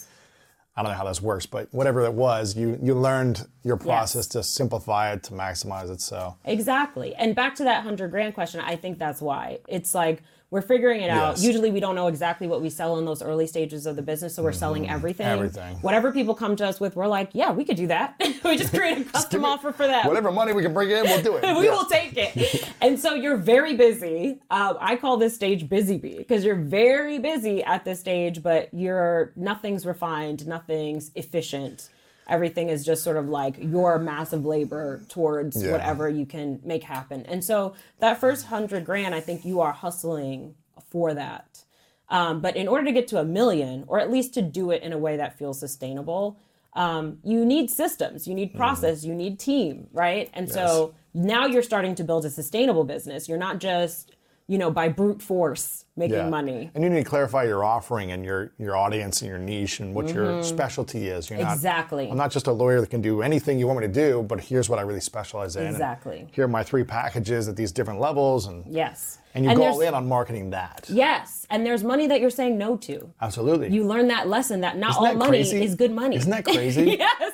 [0.76, 4.26] I don't know how this works, but whatever it was, you you learned your process
[4.28, 6.00] to simplify it, to maximize it.
[6.02, 7.14] So Exactly.
[7.16, 9.60] And back to that hundred grand question, I think that's why.
[9.68, 11.40] It's like we're figuring it out.
[11.40, 14.36] Usually we don't know exactly what we sell in those early stages of the business,
[14.36, 15.26] so we're selling everything.
[15.26, 15.36] Mm-hmm.
[15.46, 15.76] Everything.
[15.78, 18.16] Whatever people come to us with, we're like, yeah, we could do that.
[18.44, 20.06] we just create a custom offer for that.
[20.06, 21.44] whatever money we can bring in, we'll do it.
[21.58, 21.72] we Yeah.
[21.72, 22.70] will take it.
[22.82, 24.42] and so you're very busy.
[24.52, 28.68] Uh, I call this stage busy bee because you're very busy at this stage, but
[28.74, 31.90] you're nothing's refined, nothing's efficient.
[32.32, 35.72] Everything is just sort of like your massive labor towards Yeah.
[35.74, 37.26] whatever you can make happen.
[37.28, 40.56] And so that first hundred grand, I think you are hustling
[40.90, 41.64] for that.
[42.10, 44.82] Um, but in order to get to a million, or at least to do it
[44.84, 46.40] in a way that feels sustainable,
[46.74, 48.42] um, you need systems, you Mm-hmm.
[48.42, 50.30] need process, you need team, right?
[50.34, 53.28] And so now you're starting to build a sustainable business.
[53.30, 54.12] You're not just,
[54.52, 56.30] you know, by brute force making Yeah.
[56.30, 56.70] money.
[56.76, 59.96] And you need to clarify your offering and your your audience and your niche and
[59.96, 61.30] what your specialty is.
[61.30, 61.54] You're not, Mm-hmm.
[61.54, 62.10] Exactly.
[62.12, 64.42] I'm not just a lawyer that can do anything you want me to do, but
[64.42, 65.62] here's what I really specialize in.
[65.64, 66.28] and Exactly.
[66.36, 69.20] here are my three packages at these different levels, and Yes.
[69.36, 70.80] and you go all in on marketing that.
[70.90, 71.48] Yes.
[71.50, 73.10] And there's money that you're saying no to.
[73.22, 73.70] Absolutely.
[73.70, 75.64] You learn that lesson that not Isn't all that money crazy?
[75.64, 76.18] is good money.
[76.18, 76.98] Isn't that crazy?
[77.00, 77.32] yes.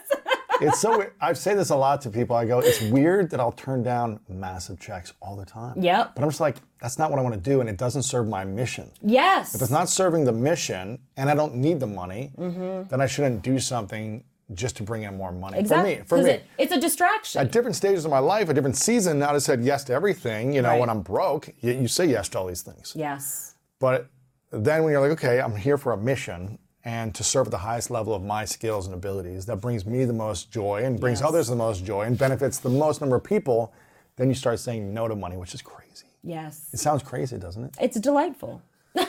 [0.61, 0.97] It's so.
[0.97, 1.13] weird.
[1.21, 2.35] I say this a lot to people.
[2.35, 5.81] I go, it's weird that I'll turn down massive checks all the time.
[5.81, 6.15] Yep.
[6.15, 8.27] But I'm just like, that's not what I want to do, and it doesn't serve
[8.27, 8.91] my mission.
[9.01, 9.55] Yes.
[9.55, 13.41] If it's not serving the mission, and I don't need the money, then I shouldn't
[13.41, 15.55] do something just to bring in more money.
[15.57, 15.59] Mm-hmm.
[15.59, 15.95] exactly.
[16.05, 16.29] For me, for me.
[16.35, 17.41] It, it's a distraction.
[17.41, 19.93] at different stages of my life, a different season, I would have said yes to
[19.93, 20.53] everything.
[20.53, 20.79] You know, Right.
[20.79, 22.93] when I'm broke, you, you say yes to all these things.
[22.95, 23.55] yes.
[23.79, 24.07] But
[24.51, 26.57] then when you're like, okay, I'm here for a mission
[26.87, 30.05] and to serve at the highest level of my skills and abilities, that brings me
[30.05, 31.27] the most joy and brings Yes.
[31.27, 33.73] others the most joy and benefits the most number of people,
[34.15, 36.05] then you start saying no to money, which is crazy.
[36.23, 36.69] Yes.
[36.71, 37.75] It sounds crazy, doesn't it?
[37.81, 38.61] It's delightful.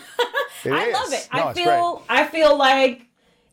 [0.65, 0.93] It I is.
[0.95, 1.29] love it.
[1.33, 3.07] No, I feel I feel like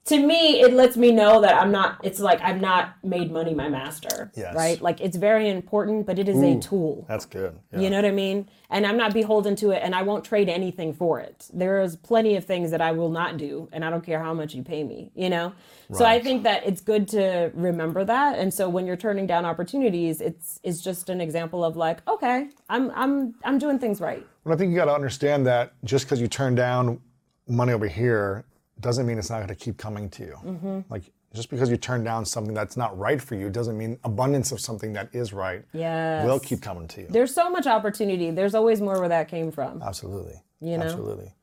[0.06, 3.54] to me it lets me know that I'm not it's like I've not made money
[3.54, 4.32] my master.
[4.36, 4.56] Yes.
[4.56, 4.80] Right?
[4.80, 7.06] Like it's very important, but it is a tool.
[7.08, 7.58] That's good.
[7.72, 7.80] Yeah.
[7.80, 8.48] You know what I mean?
[8.70, 11.48] And I'm not beholden to it and I won't trade anything for it.
[11.54, 14.54] There's plenty of things that I will not do and I don't care how much
[14.54, 15.54] you pay me, you know?
[15.90, 15.98] Right.
[15.98, 18.38] So I think that it's good to remember that.
[18.38, 22.50] And so when you're turning down opportunities, it's it's just an example of like, okay,
[22.70, 24.26] I'm I'm I'm doing things right.
[24.44, 27.02] But I think you got to understand that just because you turn down
[27.48, 28.46] money over here
[28.80, 30.38] doesn't mean it's not going to keep coming to you.
[30.46, 30.80] Mm-hmm.
[30.90, 31.04] Like
[31.34, 34.60] just because you turn down something that's not right for you doesn't mean abundance of
[34.60, 36.26] something that is right Yes.
[36.26, 37.08] will keep coming to you.
[37.10, 38.32] There's so much opportunity.
[38.32, 39.82] There's always more where that came from.
[39.82, 40.42] Absolutely.
[40.62, 40.86] You know?
[40.86, 41.34] Absolutely.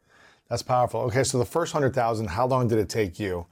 [0.48, 1.00] That's powerful.
[1.02, 3.46] Okay, so the first hundred thousand, how long did it take you?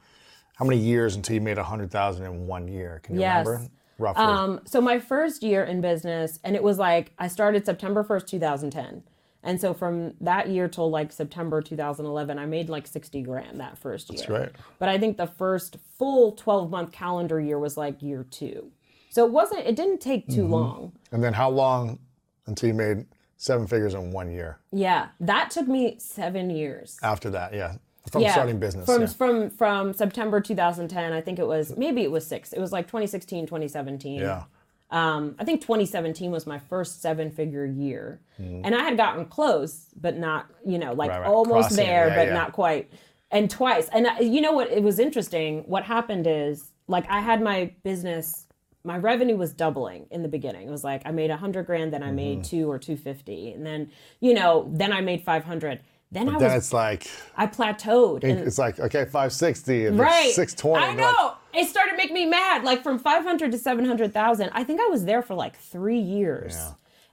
[0.56, 3.00] How many years until you made a hundred thousand in one year?
[3.02, 3.46] Can you Yes.
[3.46, 3.70] remember?
[3.98, 4.24] Roughly.
[4.24, 8.26] Um, so my first year in business, and it was like I started September 1st,
[8.26, 9.02] 2010.
[9.42, 13.78] And so from that year till like September 2011, I made like 60 grand that
[13.78, 14.18] first year.
[14.18, 14.50] That's right.
[14.78, 18.70] But I think the first full 12 month calendar year was like year two.
[19.08, 20.52] So it wasn't, it didn't take too Mm-hmm.
[20.52, 20.92] long.
[21.10, 21.98] and then how long
[22.46, 23.06] until you made
[23.38, 24.58] seven figures in one year?
[24.72, 25.08] Yeah.
[25.20, 26.98] That took me seven years.
[27.02, 27.76] After that, yeah.
[28.10, 28.86] From starting business.
[28.86, 29.06] From yeah.
[29.08, 32.52] from from September 2010, I think it was maybe it was six.
[32.52, 34.20] It was like 2016, 2017.
[34.20, 34.44] yeah.
[34.90, 38.20] Um, I think 2017 was my first seven figure year.
[38.38, 41.20] And I had gotten close, but not, you know, like Mm-hmm.
[41.20, 41.34] Right, right.
[41.34, 42.32] almost Crossing there, yeah, but yeah.
[42.34, 42.90] not quite.
[43.30, 43.88] And twice.
[43.92, 44.70] And I, you know what?
[44.70, 45.62] It was interesting.
[45.66, 48.46] What happened is, like, I had my business,
[48.82, 50.66] my revenue was doubling in the beginning.
[50.66, 52.16] It was like I made a hundred grand, then I Mm-hmm.
[52.16, 53.52] made two or 250.
[53.52, 55.80] And then, you know, then I made 500.
[56.10, 58.24] Then I Then was, it's like I plateaued.
[58.24, 60.32] And, it's like okay, five sixty and right.
[60.32, 60.84] six twenty.
[60.86, 61.34] I know.
[61.54, 62.64] It started making me mad.
[62.64, 64.50] Like from 500 to 700,000.
[64.52, 66.54] I think I was there for like three years.
[66.56, 66.72] Yeah.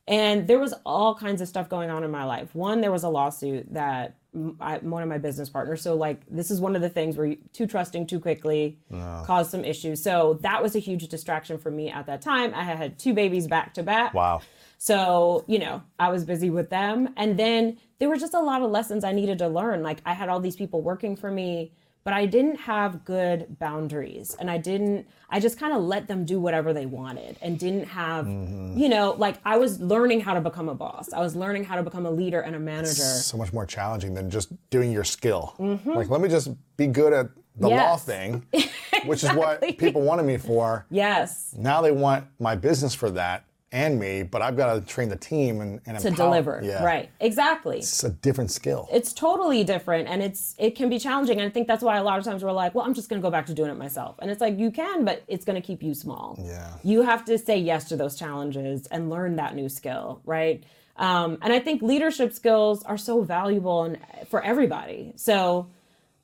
[0.09, 2.55] And there was all kinds of stuff going on in my life.
[2.55, 4.15] One, there was a lawsuit that
[4.61, 5.81] I, one of my business partners.
[5.81, 9.23] So like this is one of the things where you, too trusting too quickly no.
[9.25, 10.01] caused some issues.
[10.01, 12.53] So that was a huge distraction for me at that time.
[12.53, 14.13] I had two babies back to back.
[14.13, 14.41] Wow.
[14.77, 17.09] So, you know, I was busy with them.
[17.17, 19.81] And then there were just a lot of lessons I needed to learn.
[19.83, 21.73] Like I had all these people working for me
[22.08, 26.24] but I didn't have good boundaries and I didn't I just kind of let them
[26.24, 28.78] do whatever they wanted and didn't have mm-hmm.
[28.78, 31.12] you know like I was learning how to become a boss.
[31.12, 32.93] I was learning how to become a leader and a manager.
[32.93, 35.53] so much more challenging than just doing your skill.
[35.60, 35.91] Mm-hmm.
[35.91, 36.47] Like let me just
[36.78, 37.28] be good at
[37.58, 37.89] the yes.
[37.89, 39.28] law thing, which exactly.
[39.28, 40.86] is what people wanted me for.
[40.89, 41.53] Yes.
[41.58, 43.43] Now they want my business for that
[43.78, 46.28] and me, but I've got to train the team and, and to empower.
[46.28, 46.61] deliver.
[46.63, 46.84] Yeah.
[46.84, 47.09] Right.
[47.19, 47.78] Exactly.
[47.78, 48.89] It's a different skill.
[48.91, 51.39] It's totally different, and it's it can be challenging.
[51.39, 53.21] And I think that's why a lot of times we're like, well, I'm just going
[53.21, 54.15] to go back to doing it myself.
[54.19, 56.38] And it's like you can, but it's going to keep you small.
[56.43, 56.73] Yeah.
[56.84, 60.21] You have to say yes to those challenges and learn that new skill.
[60.25, 60.63] Right.
[60.95, 63.99] Um, and I think leadership skills are so valuable and
[64.30, 65.13] for everybody.
[65.15, 65.67] So.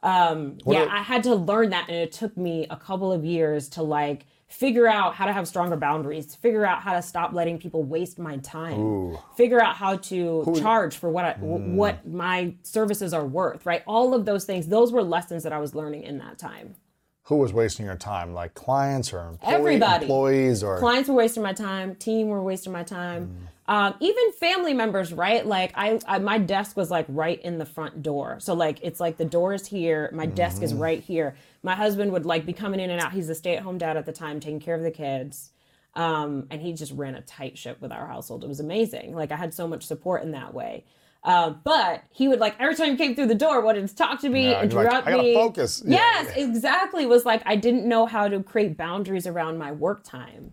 [0.02, 3.24] Um, yeah, are, I had to learn that, and it took me a couple of
[3.24, 7.34] years to like figure out how to have stronger boundaries, figure out how to stop
[7.34, 9.20] letting people waste my time, Ooh.
[9.36, 11.74] figure out how to Who, charge for what I, mm.
[11.74, 13.82] what my services are worth, right?
[13.88, 16.76] All of those things, those were lessons that I was learning in that time.
[17.24, 18.34] Who was wasting your time?
[18.34, 20.06] Like clients or employee, everybody?
[20.06, 21.96] Employees or clients were wasting my time.
[21.96, 23.28] Team were wasting my time.
[23.28, 23.74] Mm.
[23.74, 25.46] Um, even family members, right?
[25.46, 28.40] Like I, I, my desk was like right in the front door.
[28.40, 30.36] So like it's like the door is here, my mm-hmm.
[30.36, 30.82] desk is mm-hmm.
[30.82, 31.36] right here.
[31.64, 33.14] My husband would like be coming in and out.
[33.14, 35.52] He's a stay-at-home dad at the time, taking care of the kids.
[35.96, 38.44] Um, and he just ran a tight ship with our household.
[38.44, 39.16] It was amazing.
[39.16, 40.84] Like I had so much support in that way.
[41.24, 44.20] Uh, but he would like every time he came through the door, wanted to talk
[44.20, 45.34] to me, yeah, interrupt like, me.
[45.34, 45.82] Focus.
[45.86, 46.44] Yes, yeah.
[46.44, 47.06] exactly.
[47.06, 50.52] Was like I didn't know how to create boundaries around my work time.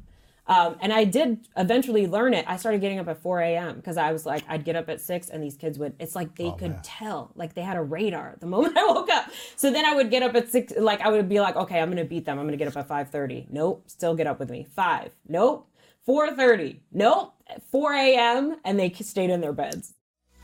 [0.51, 2.45] Um, and I did eventually learn it.
[2.49, 3.77] I started getting up at 4 a.m.
[3.77, 6.35] because I was like, I'd get up at 6 and these kids would, it's like
[6.35, 6.81] they oh, could man.
[6.83, 9.31] tell, like they had a radar the moment I woke up.
[9.55, 11.89] So then I would get up at 6, like I would be like, okay, I'm
[11.89, 12.37] going to beat them.
[12.37, 13.47] I'm going to get up at 5.30.
[13.49, 13.85] Nope.
[13.87, 14.67] Still get up with me.
[14.75, 15.13] 5.
[15.29, 15.69] Nope.
[16.09, 16.81] 4.30.
[16.91, 17.33] Nope.
[17.71, 18.57] 4 a.m.
[18.65, 19.95] And they stayed in their beds.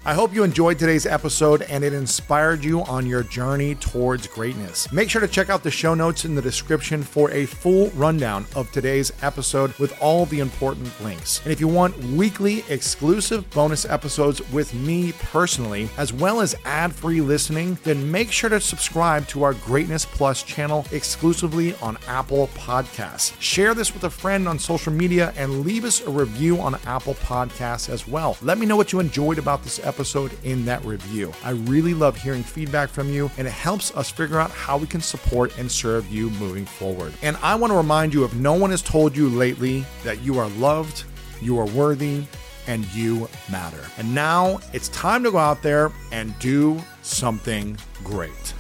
[0.07, 4.93] I hope you enjoyed today's episode and it inspired you on your journey towards greatness.
[4.93, 8.47] Make sure to check out the show notes in the description for a full rundown
[8.55, 11.43] of today's episode with all the important links.
[11.43, 16.95] And if you want weekly exclusive bonus episodes with me personally, as well as ad
[16.95, 22.47] free listening, then make sure to subscribe to our Greatness Plus channel exclusively on Apple
[22.55, 23.35] Podcasts.
[23.41, 27.15] Share this with a friend on social media and leave us a review on Apple
[27.15, 28.37] Podcasts as well.
[28.41, 31.33] Let me know what you enjoyed about this episode episode in that review.
[31.43, 34.87] I really love hearing feedback from you, and it helps us figure out how we
[34.87, 37.15] can support and serve you moving forward.
[37.23, 40.39] And I want to remind you if no one has told you lately that you
[40.39, 41.05] are loved,
[41.41, 42.25] you are worthy,
[42.67, 43.81] and you matter.
[43.97, 48.53] And now it's time to go out there and do something great.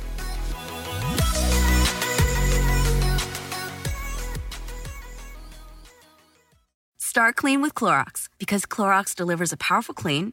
[6.97, 10.32] Start clean with Clorox because Clorox delivers a powerful clean